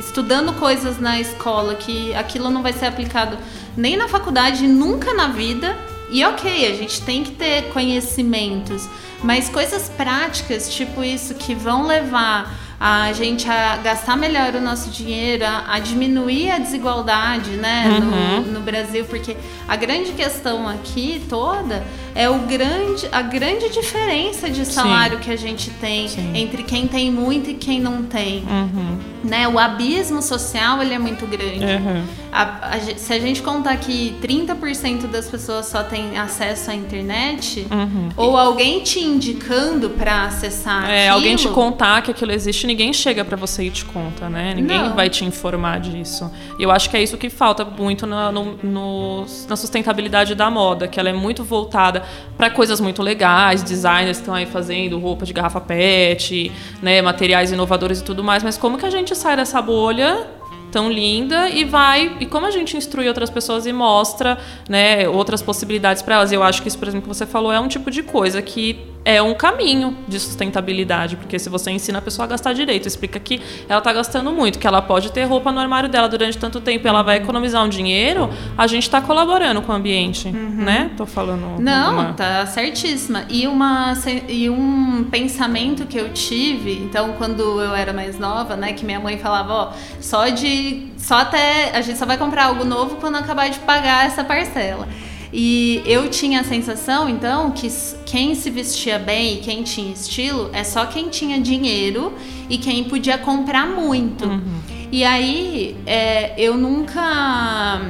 [0.00, 3.38] estudando coisas na escola que aquilo não vai ser aplicado
[3.76, 5.76] nem na faculdade, nunca na vida.
[6.10, 8.88] E ok, a gente tem que ter conhecimentos,
[9.22, 14.90] mas coisas práticas, tipo isso, que vão levar a gente a gastar melhor o nosso
[14.90, 18.42] dinheiro, a, a diminuir a desigualdade né, uhum.
[18.42, 21.82] no, no, Brasil, porque a grande questão aqui toda
[22.14, 25.24] é o grande, a grande diferença de salário Sim.
[25.24, 26.36] que a gente tem Sim.
[26.36, 28.44] entre quem tem muito e quem não tem.
[28.44, 28.98] Uhum.
[29.24, 29.48] Né?
[29.48, 31.64] O abismo social ele é muito grande.
[31.64, 32.04] Uhum.
[32.30, 37.66] A, a, se a gente contar que 30% das pessoas só têm acesso à internet,
[37.70, 38.10] uhum.
[38.16, 42.92] ou alguém te indicando para acessar é, aquilo, alguém te contar que aquilo existe, ninguém
[42.92, 44.52] chega para você e te conta, né?
[44.52, 44.94] Ninguém não.
[44.94, 46.28] vai te informar disso.
[46.58, 50.50] E eu acho que é isso que falta muito na, no, no, na sustentabilidade da
[50.50, 52.02] moda, que ela é muito voltada
[52.36, 56.50] para coisas muito legais, designers estão aí fazendo roupa de garrafa PET,
[56.82, 60.26] né, materiais inovadores e tudo mais, mas como que a gente sai dessa bolha
[60.72, 64.36] tão linda e vai e como a gente instrui outras pessoas e mostra
[64.68, 67.60] né outras possibilidades para elas eu acho que isso por exemplo que você falou é
[67.60, 72.02] um tipo de coisa que é um caminho de sustentabilidade, porque se você ensina a
[72.02, 75.52] pessoa a gastar direito, explica que ela está gastando muito, que ela pode ter roupa
[75.52, 79.60] no armário dela durante tanto tempo, ela vai economizar um dinheiro, a gente está colaborando
[79.60, 80.64] com o ambiente, uhum.
[80.64, 80.90] né?
[80.96, 81.60] Tô falando.
[81.60, 82.12] Não, uma...
[82.14, 83.26] tá certíssima.
[83.28, 83.94] E uma
[84.28, 89.00] e um pensamento que eu tive, então quando eu era mais nova, né, que minha
[89.00, 93.16] mãe falava, ó, só de só até a gente só vai comprar algo novo quando
[93.16, 94.88] acabar de pagar essa parcela.
[95.36, 97.68] E eu tinha a sensação, então, que
[98.06, 102.12] quem se vestia bem e quem tinha estilo é só quem tinha dinheiro
[102.48, 104.26] e quem podia comprar muito.
[104.26, 104.60] Uhum.
[104.92, 107.80] E aí, é, eu nunca.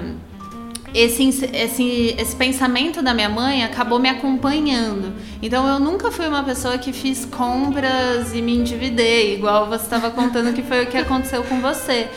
[0.95, 5.13] Esse, esse, esse pensamento da minha mãe acabou me acompanhando.
[5.43, 10.11] Então eu nunca fui uma pessoa que fiz compras e me endividei, igual você estava
[10.11, 12.09] contando que foi o que aconteceu com você.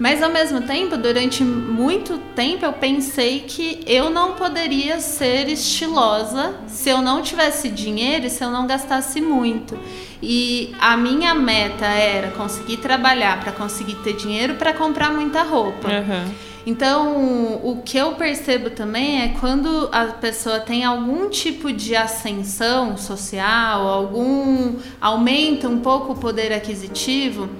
[0.00, 6.54] Mas ao mesmo tempo, durante muito tempo, eu pensei que eu não poderia ser estilosa
[6.66, 9.78] se eu não tivesse dinheiro e se eu não gastasse muito.
[10.22, 15.88] E a minha meta era conseguir trabalhar para conseguir ter dinheiro para comprar muita roupa.
[15.88, 16.30] Uhum.
[16.66, 22.96] Então, o que eu percebo também é quando a pessoa tem algum tipo de ascensão
[22.96, 27.50] social, algum aumenta um pouco o poder aquisitivo,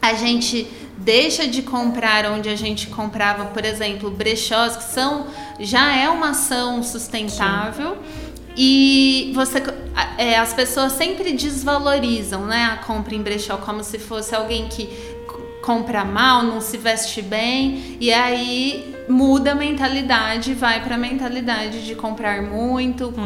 [0.00, 5.26] a gente deixa de comprar onde a gente comprava, por exemplo, brechós, que são
[5.58, 7.92] já é uma ação sustentável.
[7.92, 8.28] Sim.
[8.60, 9.62] E você,
[10.16, 14.88] é, as pessoas sempre desvalorizam né, a compra em brechó como se fosse alguém que
[15.62, 21.84] compra mal, não se veste bem, e aí muda a mentalidade, vai para a mentalidade
[21.84, 23.22] de comprar muito, uhum.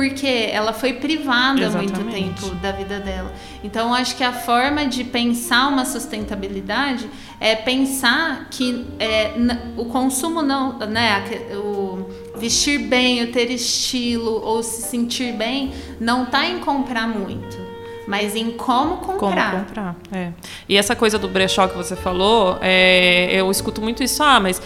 [0.00, 2.00] Porque ela foi privada Exatamente.
[2.00, 3.30] muito tempo da vida dela.
[3.62, 7.06] Então, acho que a forma de pensar uma sustentabilidade
[7.38, 9.34] é pensar que é,
[9.76, 11.22] o consumo não, né,
[11.54, 12.08] o
[12.38, 17.68] vestir bem, o ter estilo ou se sentir bem, não está em comprar muito
[18.06, 19.52] mas em como comprar.
[19.52, 20.32] Como comprar, é.
[20.68, 24.60] E essa coisa do brechó que você falou, é, eu escuto muito isso, ah, mas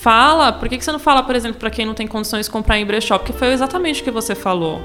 [0.00, 2.52] Fala, por que, que você não fala, por exemplo, para quem não tem condições de
[2.52, 3.18] comprar em brechó?
[3.18, 4.80] Porque foi exatamente o que você falou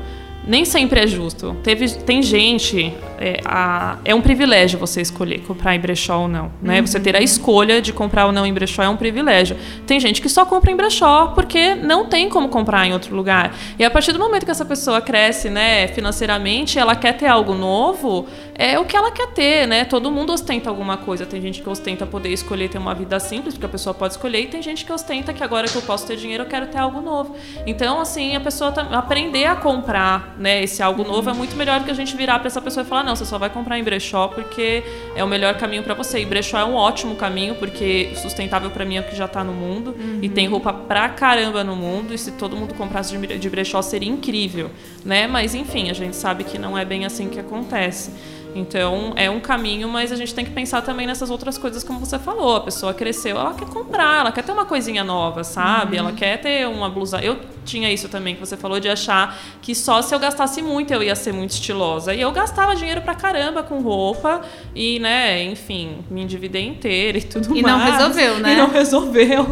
[0.45, 1.56] nem sempre é justo.
[1.63, 2.93] Teve, tem gente.
[3.17, 6.51] É, a, é um privilégio você escolher comprar em brechó ou não.
[6.62, 6.79] Né?
[6.79, 6.88] Uhum.
[6.88, 9.56] Você ter a escolha de comprar ou não em brechó é um privilégio.
[9.88, 13.56] Tem gente que só compra em brechó porque não tem como comprar em outro lugar.
[13.79, 17.53] E a partir do momento que essa pessoa cresce né, financeiramente, ela quer ter algo
[17.53, 19.67] novo, é o que ela quer ter.
[19.67, 19.86] Né?
[19.86, 21.25] Todo mundo ostenta alguma coisa.
[21.25, 24.41] Tem gente que ostenta poder escolher ter uma vida simples, porque a pessoa pode escolher,
[24.41, 26.79] e tem gente que ostenta que agora que eu posso ter dinheiro, eu quero ter
[26.79, 27.36] algo novo.
[27.65, 31.80] Então, assim, a pessoa tá, aprender a comprar né, esse algo novo, é muito melhor
[31.80, 33.78] do que a gente virar para essa pessoa e falar: não, você só vai comprar
[33.78, 34.84] em brechó porque
[35.15, 36.19] é o melhor caminho para você.
[36.22, 39.43] E brechó é um ótimo caminho, porque sustentável para mim é o que já está
[39.43, 39.96] no mundo.
[39.98, 40.19] Uhum.
[40.22, 42.13] E tem roupa pra caramba no mundo.
[42.13, 44.69] E se todo mundo comprasse de brechó, seria incrível.
[45.04, 45.28] né?
[45.28, 48.12] Mas enfim, a gente sabe que não é bem assim que acontece.
[48.56, 52.00] Então, é um caminho, mas a gente tem que pensar também nessas outras coisas, como
[52.00, 52.58] você falou.
[52.58, 55.98] A pessoa cresceu, ela quer comprar, ela quer ter uma coisinha nova, sabe?
[55.98, 56.08] Uhum.
[56.08, 57.20] Ela quer ter uma blusa.
[57.20, 60.94] Eu tinha isso também que você falou de achar que só se eu gastasse muito
[60.94, 62.13] eu ia ser muito estilosa.
[62.13, 64.42] E eu gastava dinheiro pra caramba com roupa
[64.76, 67.76] e, né, enfim, me endividei inteira e tudo e mais.
[67.76, 68.54] E não resolveu, né?
[68.54, 69.46] E não resolveu.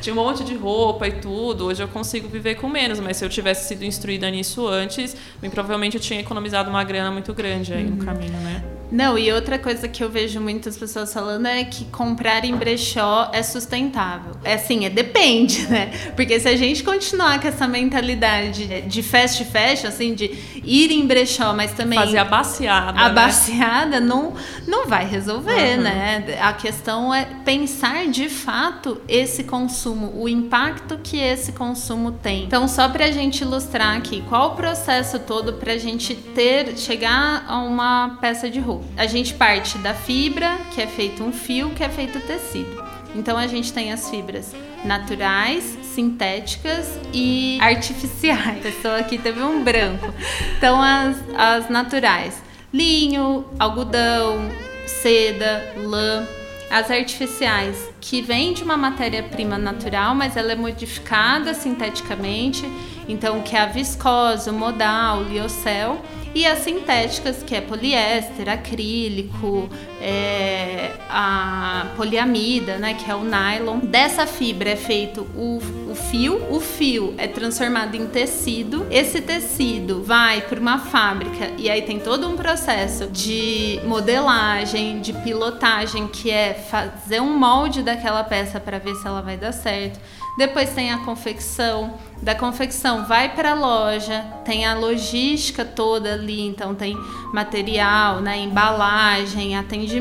[0.00, 1.66] tinha um monte de roupa e tudo.
[1.66, 5.50] Hoje eu consigo viver com menos, mas se eu tivesse sido instruída nisso antes, bem
[5.50, 7.90] provavelmente eu tinha economizado uma grana muito grande aí uhum.
[7.90, 8.73] no caminho, né?
[8.90, 13.30] Não, e outra coisa que eu vejo muitas pessoas falando é que comprar em brechó
[13.32, 14.32] é sustentável.
[14.44, 15.90] É assim, é depende, né?
[16.14, 20.26] Porque se a gente continuar com essa mentalidade de fast fashion, assim, de
[20.64, 21.98] ir em brechó, mas também.
[21.98, 23.00] Fazer a baseada.
[23.00, 23.14] A né?
[23.14, 24.34] baseada não,
[24.66, 25.82] não vai resolver, uhum.
[25.82, 26.38] né?
[26.40, 32.44] A questão é pensar de fato esse consumo, o impacto que esse consumo tem.
[32.44, 37.58] Então, só pra gente ilustrar aqui, qual o processo todo pra gente ter, chegar a
[37.58, 38.73] uma peça de roupa?
[38.96, 42.82] A gente parte da fibra, que é feito um fio, que é feito tecido.
[43.14, 48.58] Então a gente tem as fibras naturais, sintéticas e artificiais.
[48.58, 50.12] A pessoa aqui teve um branco.
[50.56, 54.50] Então as, as naturais: linho, algodão,
[54.86, 56.26] seda, lã.
[56.70, 62.64] As artificiais, que vêm de uma matéria-prima natural, mas ela é modificada sinteticamente,
[63.06, 66.02] então que é a viscose, o modal, o liocel
[66.34, 69.68] e as sintéticas, que é poliéster, acrílico,
[70.06, 73.78] é, a poliamida, né, que é o nylon.
[73.78, 78.86] Dessa fibra é feito o, o fio, o fio é transformado em tecido.
[78.90, 85.14] Esse tecido vai para uma fábrica e aí tem todo um processo de modelagem, de
[85.14, 89.98] pilotagem, que é fazer um molde daquela peça para ver se ela vai dar certo.
[90.36, 91.94] Depois tem a confecção.
[92.20, 96.96] Da confecção vai para a loja, tem a logística toda ali, então tem
[97.34, 99.93] material, né, embalagem, atendimento,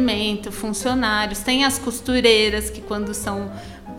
[0.52, 3.52] funcionários, tem as costureiras que quando são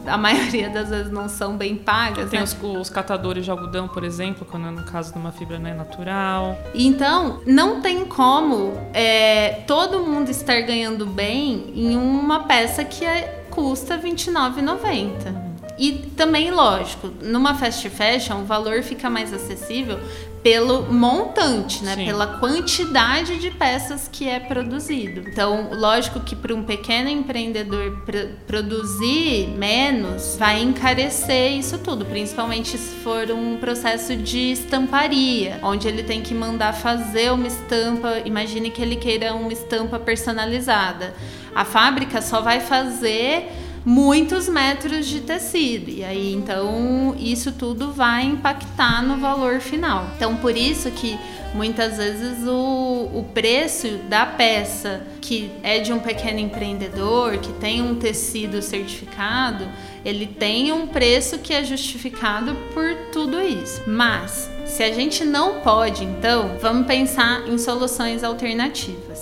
[0.06, 2.30] a maioria das vezes não são bem pagas.
[2.30, 2.44] Tem né?
[2.44, 5.72] os, os, catadores de algodão, por exemplo, quando é no caso de uma fibra né,
[5.72, 6.58] natural.
[6.74, 13.44] Então, não tem como é, todo mundo estar ganhando bem em uma peça que é,
[13.50, 15.54] custa R$29,90.
[15.76, 19.98] E também, lógico, numa fast fashion o valor fica mais acessível
[20.44, 21.94] pelo montante, né?
[21.94, 22.04] Sim.
[22.04, 25.22] Pela quantidade de peças que é produzido.
[25.26, 32.76] Então, lógico que para um pequeno empreendedor pr produzir menos vai encarecer isso tudo, principalmente
[32.76, 38.20] se for um processo de estamparia, onde ele tem que mandar fazer uma estampa.
[38.26, 41.14] Imagine que ele queira uma estampa personalizada.
[41.54, 43.48] A fábrica só vai fazer
[43.84, 45.90] muitos metros de tecido.
[45.90, 50.08] E aí, então, isso tudo vai impactar no valor final.
[50.16, 51.18] Então, por isso que
[51.54, 57.80] muitas vezes o, o preço da peça que é de um pequeno empreendedor, que tem
[57.80, 59.66] um tecido certificado,
[60.04, 63.82] ele tem um preço que é justificado por tudo isso.
[63.86, 69.13] Mas se a gente não pode, então, vamos pensar em soluções alternativas,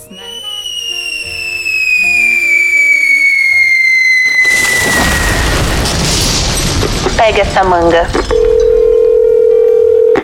[7.25, 8.03] Pega essa manga.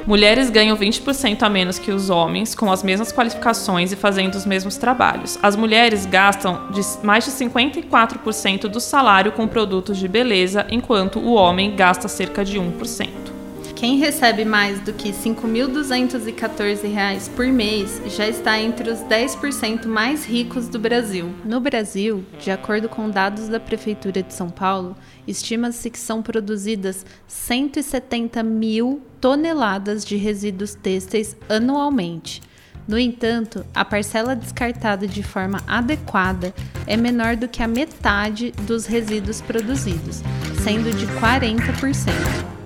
[0.04, 4.44] Mulheres ganham 20% a menos que os homens, com as mesmas qualificações e fazendo os
[4.44, 5.38] mesmos trabalhos.
[5.40, 11.34] As mulheres gastam de mais de 54% do salário com produtos de beleza, enquanto o
[11.34, 13.37] homem gasta cerca de 1%.
[13.78, 20.26] Quem recebe mais do que R$ 5.214 por mês já está entre os 10% mais
[20.26, 21.32] ricos do Brasil.
[21.44, 24.96] No Brasil, de acordo com dados da Prefeitura de São Paulo,
[25.28, 32.42] estima-se que são produzidas 170 mil toneladas de resíduos têxteis anualmente.
[32.84, 36.52] No entanto, a parcela descartada de forma adequada
[36.84, 40.20] é menor do que a metade dos resíduos produzidos,
[40.64, 42.57] sendo de 40%.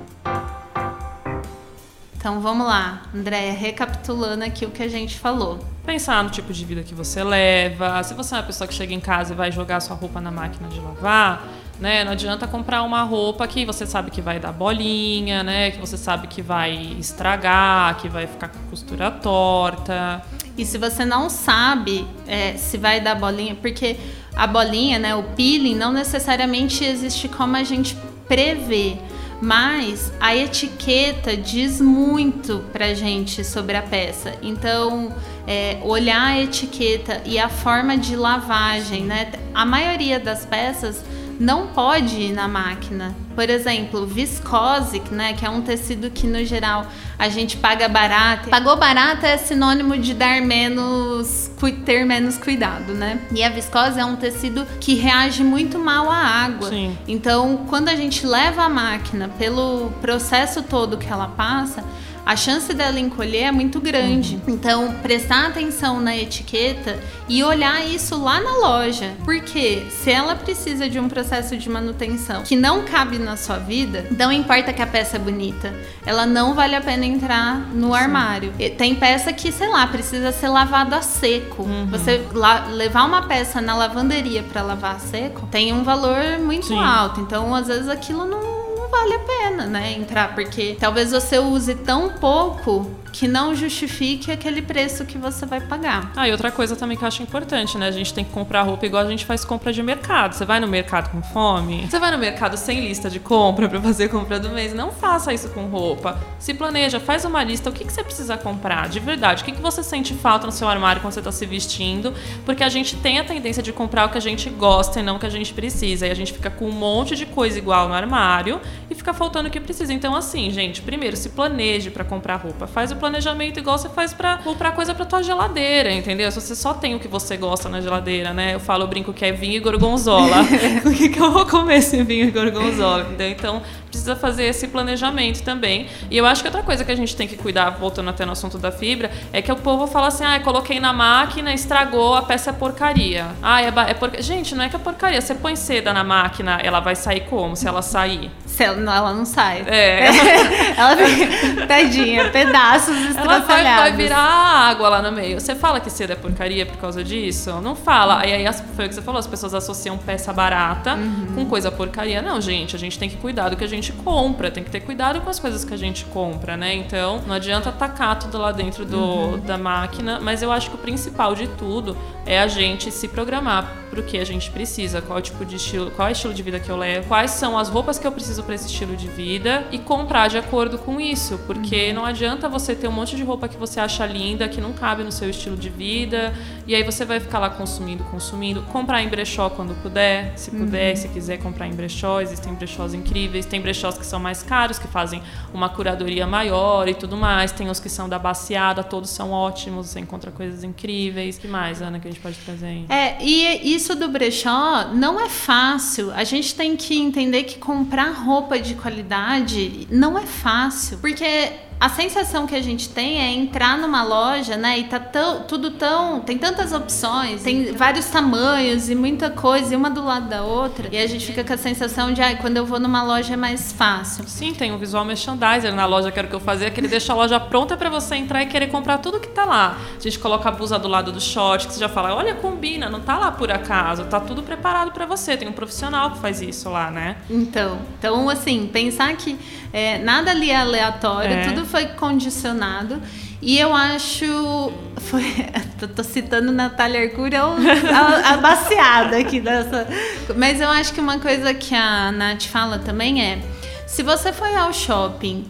[2.23, 5.59] Então vamos lá, Andréia, recapitulando aqui o que a gente falou.
[5.85, 8.01] Pensar no tipo de vida que você leva.
[8.05, 10.31] Se você é uma pessoa que chega em casa e vai jogar sua roupa na
[10.31, 11.45] máquina de lavar,
[11.81, 12.05] né?
[12.05, 15.73] Não adianta comprar uma roupa que você sabe que vai dar bolinha, né?
[15.73, 20.23] Que você sabe que vai estragar, que vai ficar com costura torta.
[20.57, 23.97] E se você não sabe é, se vai dar bolinha, porque
[24.37, 27.97] a bolinha, né, o peeling, não necessariamente existe como a gente
[28.29, 28.97] prevê
[29.43, 34.35] mas a etiqueta diz muito pra gente sobre a peça.
[34.41, 35.13] Então,
[35.49, 39.33] é, olhar a etiqueta e a forma de lavagem, né?
[39.53, 41.05] A maioria das peças
[41.43, 43.15] não pode ir na máquina.
[43.35, 46.87] Por exemplo, viscose, né, que é um tecido que no geral
[47.19, 48.49] a gente paga barato.
[48.49, 51.51] Pagou barato é sinônimo de dar menos,
[51.85, 53.21] ter menos cuidado, né?
[53.35, 56.69] E a viscose é um tecido que reage muito mal à água.
[56.69, 56.97] Sim.
[57.09, 61.83] Então, quando a gente leva a máquina pelo processo todo que ela passa,
[62.25, 64.41] a chance dela encolher é muito grande.
[64.47, 69.13] Então, prestar atenção na etiqueta e olhar isso lá na loja.
[69.25, 74.07] Porque se ela precisa de um processo de manutenção que não cabe na sua vida,
[74.17, 75.75] não importa que a peça é bonita,
[76.07, 78.53] ela não vale a pena entrar no armário.
[78.59, 81.65] E Tem peça que, sei lá, precisa ser lavada a seco.
[81.91, 86.67] Você la- levar uma peça na lavanderia para lavar a seco tem um valor muito
[86.67, 86.79] Sim.
[86.83, 87.21] alto.
[87.21, 88.62] Então, às vezes aquilo não
[88.93, 94.63] vale a pena, né, entrar, porque talvez você use tão pouco que não justifique aquele
[94.63, 96.11] preço que você vai pagar.
[96.17, 97.87] Ah, e outra coisa também que eu acho importante, né?
[97.87, 100.35] A gente tem que comprar roupa igual a gente faz compra de mercado.
[100.35, 101.87] Você vai no mercado com fome?
[101.89, 104.73] Você vai no mercado sem lista de compra pra fazer compra do mês?
[104.73, 106.19] Não faça isso com roupa.
[106.39, 107.69] Se planeja, faz uma lista.
[107.69, 108.89] O que, que você precisa comprar?
[108.89, 109.43] De verdade.
[109.43, 112.15] O que, que você sente falta no seu armário quando você tá se vestindo?
[112.47, 115.17] Porque a gente tem a tendência de comprar o que a gente gosta e não
[115.17, 116.07] o que a gente precisa.
[116.07, 118.59] E a gente fica com um monte de coisa igual no armário
[118.91, 119.93] e fica faltando o que precisa.
[119.93, 122.67] Então, assim, gente, primeiro, se planeje pra comprar roupa.
[122.67, 126.31] Faz o planejamento igual você faz pra comprar coisa pra tua geladeira, entendeu?
[126.31, 128.55] Se você só tem o que você gosta na geladeira, né?
[128.55, 130.37] Eu falo, eu brinco que é vinho e gorgonzola.
[130.87, 133.03] o que, que eu vou comer esse vinho e gorgonzola?
[133.03, 133.31] Entendeu?
[133.31, 135.87] Então, precisa fazer esse planejamento também.
[136.11, 138.33] E eu acho que outra coisa que a gente tem que cuidar, voltando até no
[138.33, 142.23] assunto da fibra, é que o povo fala assim: ah, coloquei na máquina, estragou, a
[142.23, 143.27] peça é porcaria.
[143.43, 144.23] Ah, é, é porca...
[144.23, 145.21] Gente, não é que é porcaria.
[145.21, 147.55] Você põe seda na máquina, ela vai sair como?
[147.55, 148.31] Se ela sair?
[148.47, 149.65] Se ela, não, ela não sai.
[149.67, 150.07] É.
[150.77, 155.41] ela fica, tadinha, pedaços Ela vai, vai virar água lá no meio.
[155.41, 157.51] Você fala que seda é porcaria por causa disso?
[157.61, 158.21] Não fala.
[158.21, 160.97] Aí, aí as- foi o que você falou, as pessoas associam peça barata
[161.35, 162.21] com coisa porcaria.
[162.23, 164.81] Não, gente, a gente tem que cuidar do que a gente compra, tem que ter
[164.81, 166.75] cuidado com as coisas que a gente compra, né?
[166.75, 170.79] Então, não adianta tacar tudo lá dentro do, da máquina, mas eu acho que o
[170.79, 175.45] principal de tudo é a gente se programar pro que a gente precisa, qual tipo
[175.45, 177.99] de estilo, qual é o estilo de vida que eu levo, quais são as roupas
[177.99, 181.93] que eu preciso para esse estilo de vida e comprar de acordo com isso, porque
[181.93, 185.05] não adianta você ter um monte de roupa que você acha linda, que não cabe
[185.05, 186.35] no seu estilo de vida,
[186.67, 190.97] e aí você vai ficar lá consumindo, consumindo, comprar em brechó quando puder, se puder,
[190.97, 194.89] se quiser comprar em brechó, existem brechós incríveis, tem brechós que são mais caros, que
[194.89, 195.23] fazem
[195.55, 199.87] uma curadoria maior e tudo mais, tem os que são da baciada, todos são ótimos,
[199.87, 201.39] você encontra coisas incríveis.
[201.39, 202.87] que mais, Ana, que a gente pode trazer aí?
[202.89, 206.11] É, e isso do brechó não é fácil.
[206.11, 210.99] A gente tem que entender que comprar roupa de qualidade não é fácil.
[210.99, 211.53] Porque
[211.83, 214.79] a sensação que a gente tem é entrar numa loja, né?
[214.79, 216.21] E tá tão, tudo tão.
[216.21, 220.89] Tem tantas opções, tem vários tamanhos e muita coisa, e uma do lado da outra.
[220.93, 223.37] E a gente fica com a sensação de, ai, quando eu vou numa loja é
[223.37, 224.23] mais fácil.
[224.29, 226.87] Sim, tem um visual merchandiser na loja, que era o que eu fazia, que ele
[226.87, 229.77] deixa a loja pronta pra você entrar e querer comprar tudo que tá lá.
[229.99, 232.89] A gente coloca a blusa do lado do short, que você já fala, olha, combina,
[232.89, 235.37] não tá lá por acaso, tá tudo preparado pra você.
[235.37, 237.17] Tem um profissional que faz isso lá, né?
[237.29, 239.37] Então, então assim, pensar que
[239.73, 241.45] é, nada ali é aleatório, É.
[241.49, 243.01] tudo foi condicionado.
[243.41, 244.73] E eu acho.
[244.99, 245.25] Foi,
[245.81, 249.89] tô, tô citando Natália Arcuri, a, a baseada aqui dessa.
[250.37, 253.41] Mas eu acho que uma coisa que a Nath fala também é:
[253.87, 255.47] se você foi ao shopping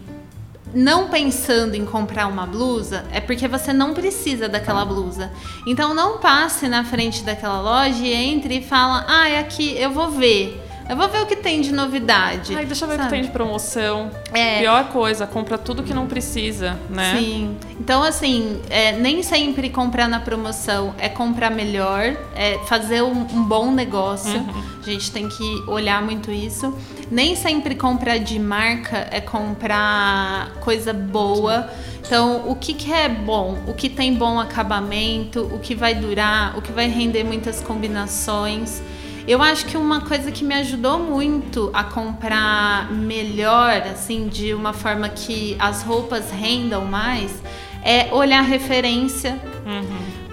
[0.73, 5.31] não pensando em comprar uma blusa, é porque você não precisa daquela blusa.
[5.67, 9.91] Então não passe na frente daquela loja e entre e fala: ah, é aqui, eu
[9.91, 10.62] vou ver.
[10.89, 12.55] Eu vou ver o que tem de novidade.
[12.55, 13.15] Ai, deixa eu ver o que sabe?
[13.15, 14.11] tem de promoção.
[14.33, 14.59] É.
[14.59, 17.15] Pior coisa, compra tudo que não precisa, né?
[17.17, 17.57] Sim.
[17.79, 23.43] Então, assim, é, nem sempre comprar na promoção é comprar melhor, é fazer um, um
[23.43, 24.39] bom negócio.
[24.39, 24.63] Uhum.
[24.81, 26.77] A gente tem que olhar muito isso.
[27.09, 31.69] Nem sempre comprar de marca é comprar coisa boa.
[32.05, 33.57] Então, o que, que é bom?
[33.65, 35.49] O que tem bom acabamento?
[35.53, 36.57] O que vai durar?
[36.57, 38.81] O que vai render muitas combinações?
[39.25, 44.73] Eu acho que uma coisa que me ajudou muito a comprar melhor, assim, de uma
[44.73, 47.31] forma que as roupas rendam mais,
[47.83, 49.39] é olhar referência.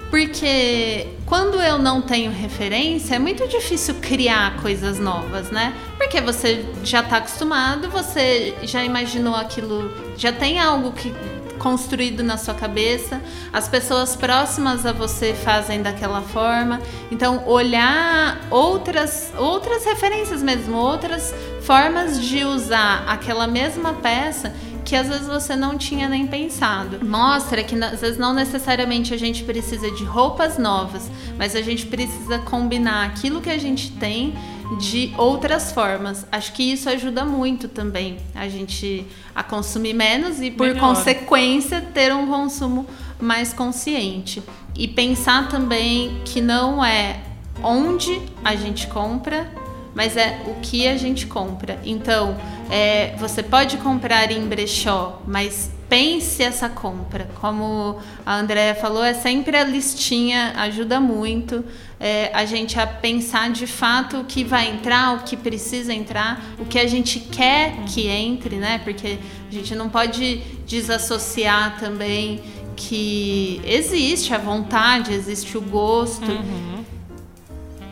[0.09, 5.73] Porque quando eu não tenho referência, é muito difícil criar coisas novas, né?
[5.97, 11.13] Porque você já tá acostumado, você já imaginou aquilo, já tem algo que
[11.61, 13.21] construído na sua cabeça,
[13.53, 16.81] as pessoas próximas a você fazem daquela forma.
[17.11, 24.51] Então, olhar outras outras referências mesmo, outras formas de usar aquela mesma peça
[24.91, 26.99] que às vezes você não tinha nem pensado.
[27.05, 31.85] Mostra que às vezes não necessariamente a gente precisa de roupas novas, mas a gente
[31.85, 34.33] precisa combinar aquilo que a gente tem
[34.81, 36.27] de outras formas.
[36.29, 40.81] Acho que isso ajuda muito também a gente a consumir menos e por Melhor.
[40.81, 42.85] consequência ter um consumo
[43.17, 44.43] mais consciente.
[44.75, 47.21] E pensar também que não é
[47.63, 49.49] onde a gente compra,
[49.93, 51.79] mas é o que a gente compra.
[51.83, 52.37] Então,
[52.69, 57.29] é, você pode comprar em brechó, mas pense essa compra.
[57.41, 61.63] Como a Andrea falou, é sempre a listinha, ajuda muito
[62.01, 66.43] é, a gente a pensar de fato o que vai entrar, o que precisa entrar,
[66.57, 68.81] o que a gente quer que entre, né?
[68.83, 72.41] Porque a gente não pode desassociar também
[72.75, 76.25] que existe a vontade, existe o gosto.
[76.25, 76.80] Uhum.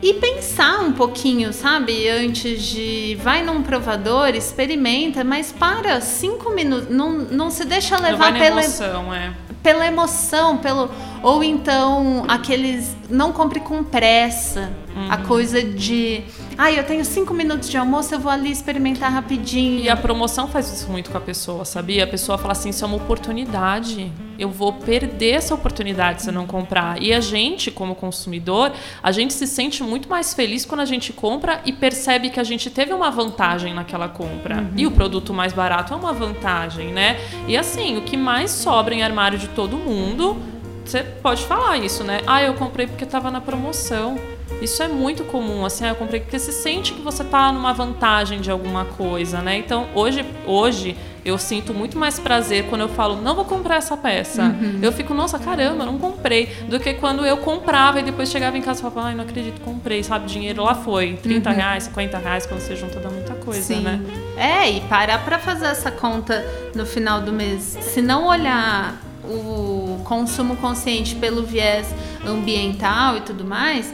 [0.02, 2.08] E pensar um pouquinho, sabe?
[2.08, 3.18] Antes de.
[3.22, 6.88] Vai num provador, experimenta, mas para cinco minutos.
[6.88, 8.62] Não, não se deixa levar pela.
[8.62, 9.32] Emoção, é
[9.62, 10.90] pela emoção, pelo
[11.22, 15.10] ou então aqueles não compre com pressa, uhum.
[15.10, 16.22] a coisa de,
[16.62, 19.80] ah, eu tenho cinco minutos de almoço, eu vou ali experimentar rapidinho.
[19.80, 22.04] E a promoção faz isso muito com a pessoa, sabia?
[22.04, 26.34] A pessoa fala assim, isso é uma oportunidade, eu vou perder essa oportunidade se eu
[26.34, 27.00] não comprar.
[27.00, 31.14] E a gente, como consumidor, a gente se sente muito mais feliz quando a gente
[31.14, 34.56] compra e percebe que a gente teve uma vantagem naquela compra.
[34.56, 34.72] Uhum.
[34.76, 37.18] E o produto mais barato é uma vantagem, né?
[37.48, 40.36] E assim, o que mais sobra em armário de todo mundo
[40.84, 42.20] você pode falar isso, né?
[42.26, 44.18] Ah, eu comprei porque estava na promoção.
[44.60, 47.72] Isso é muito comum, assim, ah, eu comprei porque se sente que você está numa
[47.72, 49.56] vantagem de alguma coisa, né?
[49.56, 53.96] Então, hoje, hoje eu sinto muito mais prazer quando eu falo, não vou comprar essa
[53.96, 54.44] peça.
[54.44, 54.78] Uhum.
[54.82, 56.46] Eu fico, nossa, caramba, não comprei.
[56.68, 59.60] Do que quando eu comprava e depois chegava em casa e falava, ai, não acredito,
[59.60, 60.26] comprei, sabe?
[60.26, 61.14] Dinheiro lá foi.
[61.14, 61.56] 30 uhum.
[61.56, 63.80] reais, 50 reais, quando você junta dá muita coisa, Sim.
[63.80, 64.00] né?
[64.36, 66.44] É, e parar pra fazer essa conta
[66.74, 67.78] no final do mês.
[67.80, 71.94] Se não olhar o consumo consciente pelo viés
[72.26, 73.92] ambiental e tudo mais,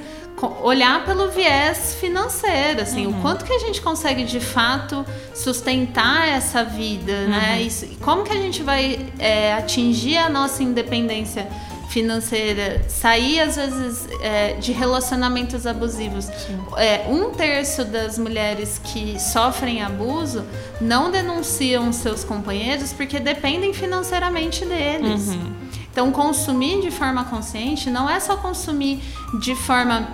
[0.63, 3.19] olhar pelo viés financeiro, assim, uhum.
[3.19, 7.25] o quanto que a gente consegue de fato sustentar essa vida, né?
[7.25, 7.31] uhum.
[7.31, 7.63] né?
[7.63, 11.49] Isso, como que a gente vai é, atingir a nossa independência
[11.89, 16.29] financeira, sair às vezes é, de relacionamentos abusivos.
[16.77, 20.45] É, um terço das mulheres que sofrem abuso
[20.81, 25.29] não denunciam seus companheiros porque dependem financeiramente deles.
[25.29, 25.53] Uhum.
[25.91, 29.01] Então, consumir de forma consciente não é só consumir
[29.41, 30.07] de forma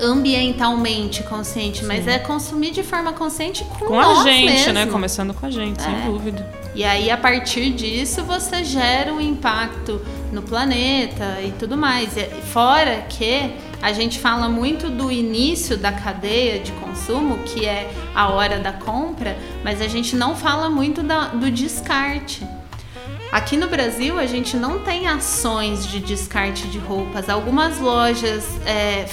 [0.00, 1.86] ambientalmente consciente, Sim.
[1.86, 4.72] mas é consumir de forma consciente com, com a gente, mesmo.
[4.72, 4.86] né?
[4.86, 5.84] Começando com a gente, é.
[5.84, 6.46] sem dúvida.
[6.74, 10.00] E aí, a partir disso, você gera um impacto
[10.32, 12.14] no planeta e tudo mais.
[12.52, 18.28] Fora que a gente fala muito do início da cadeia de consumo, que é a
[18.30, 22.44] hora da compra, mas a gente não fala muito da, do descarte.
[23.34, 27.28] Aqui no Brasil, a gente não tem ações de descarte de roupas.
[27.28, 29.06] Algumas lojas é,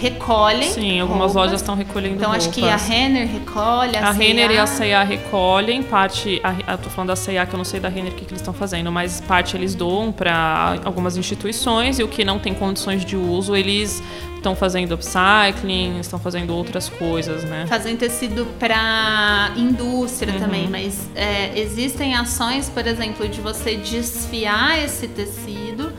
[0.00, 0.70] recolhem.
[0.70, 1.34] Sim, algumas roupas.
[1.34, 2.46] lojas estão recolhendo Então roupas.
[2.46, 6.78] acho que a Renner recolhe, a, a Renner e a C&A recolhem, parte, a, eu
[6.78, 8.54] tô falando da C&A que eu não sei da Renner o que, que eles estão
[8.54, 13.18] fazendo, mas parte eles doam para algumas instituições e o que não tem condições de
[13.18, 14.02] uso, eles
[14.42, 17.64] estão fazendo upcycling, estão fazendo outras coisas, né?
[17.68, 20.40] Fazem tecido para indústria uhum.
[20.40, 25.92] também, mas é, existem ações, por exemplo, de você desfiar esse tecido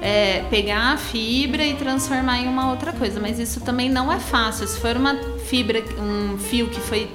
[0.00, 3.20] é, pegar a fibra e transformar em uma outra coisa.
[3.20, 4.66] Mas isso também não é fácil.
[4.66, 7.10] Se for uma fibra, um fio que foi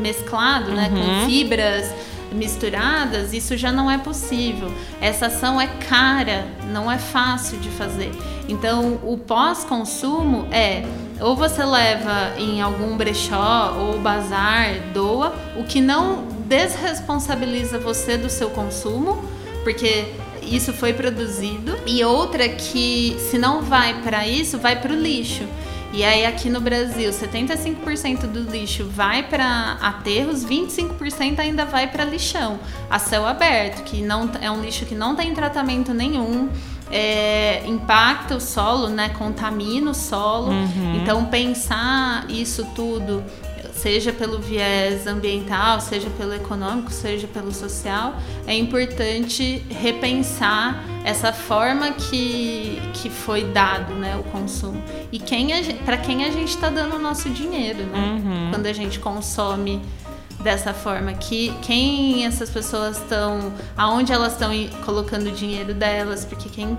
[0.00, 0.76] mesclado, uhum.
[0.76, 1.26] né, com uhum.
[1.26, 1.92] fibras
[2.32, 4.72] misturadas, isso já não é possível.
[5.00, 8.10] Essa ação é cara, não é fácil de fazer.
[8.48, 10.84] Então, o pós-consumo é
[11.20, 18.30] ou você leva em algum brechó ou bazar, doa, o que não desresponsabiliza você do
[18.30, 19.22] seu consumo,
[19.64, 20.06] porque
[20.42, 25.44] isso foi produzido, e outra que se não vai para isso, vai para o lixo.
[25.92, 32.04] E aí aqui no Brasil, 75% do lixo vai para aterros, 25% ainda vai para
[32.04, 32.58] lixão,
[32.90, 36.48] a céu aberto, que não é um lixo que não tem tratamento nenhum.
[36.90, 39.10] É, impacta o solo, né?
[39.10, 40.50] Contamina o solo.
[40.50, 40.96] Uhum.
[40.96, 43.22] Então pensar isso tudo
[43.78, 48.16] seja pelo viés ambiental, seja pelo econômico, seja pelo social,
[48.46, 54.82] é importante repensar essa forma que, que foi dado né, o consumo.
[55.12, 55.48] E quem
[55.84, 57.98] para quem a gente está dando o nosso dinheiro, né?
[57.98, 58.50] Uhum.
[58.50, 59.80] Quando a gente consome
[60.40, 64.50] dessa forma que quem essas pessoas estão aonde elas estão
[64.84, 66.78] colocando o dinheiro delas porque quem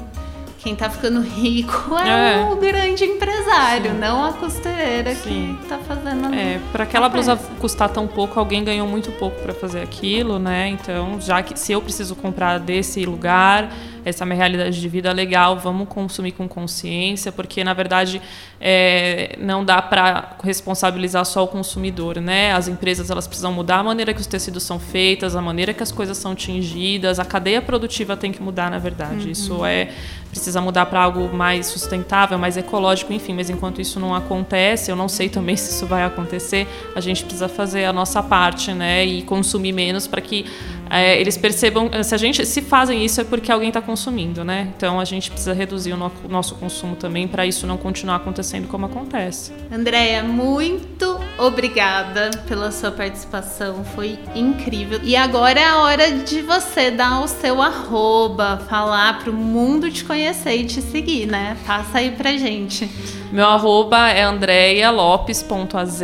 [0.60, 2.50] quem tá ficando rico é, é.
[2.52, 3.98] o grande empresário, Sim.
[3.98, 5.58] não a costureira Sim.
[5.62, 9.42] que tá fazendo a É, para aquela blusa custar tão pouco, alguém ganhou muito pouco
[9.42, 10.68] para fazer aquilo, né?
[10.68, 13.72] Então, já que se eu preciso comprar desse lugar,
[14.06, 18.22] essa é a minha realidade de vida legal, vamos consumir com consciência, porque na verdade
[18.60, 22.52] é, não dá para responsabilizar só o consumidor, né?
[22.54, 25.84] As empresas elas precisam mudar a maneira que os tecidos são feitos, a maneira que
[25.84, 29.26] as coisas são tingidas, a cadeia produtiva tem que mudar, na verdade.
[29.26, 29.32] Uhum.
[29.32, 29.90] Isso é
[30.30, 33.34] precisa mudar para algo mais sustentável, mais ecológico, enfim.
[33.34, 36.68] Mas enquanto isso não acontece, eu não sei também se isso vai acontecer.
[36.96, 39.06] A gente precisa fazer a nossa parte, né?
[39.06, 40.46] E consumir menos para que
[40.90, 44.70] é, eles percebam, se a gente se fazem isso é porque alguém está consumindo, né?
[44.76, 48.68] Então a gente precisa reduzir o no, nosso consumo também para isso não continuar acontecendo
[48.68, 49.52] como acontece.
[49.72, 55.00] Andréia, muito obrigada pela sua participação, foi incrível.
[55.04, 59.92] E agora é a hora de você dar o seu arroba, falar para o mundo
[59.92, 61.56] te conhecer e te seguir, né?
[61.66, 62.90] Passa aí pra gente.
[63.32, 66.02] Meu arroba é andreialopes.az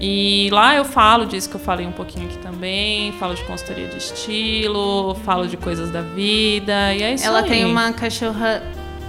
[0.00, 3.86] e lá eu falo disso que eu falei um pouquinho aqui também, falo de consultoria
[3.86, 7.48] de estilo, falo de coisas da vida, e é isso Ela aí.
[7.48, 8.62] tem uma cachorra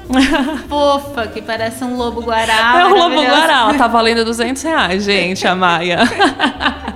[0.68, 2.82] fofa que parece um lobo guará.
[2.82, 6.00] É um lobo guará, ela tá valendo 200 reais, gente, a Maia.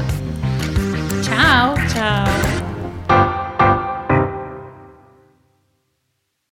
[1.22, 1.74] Tchau!
[1.86, 2.24] Tchau!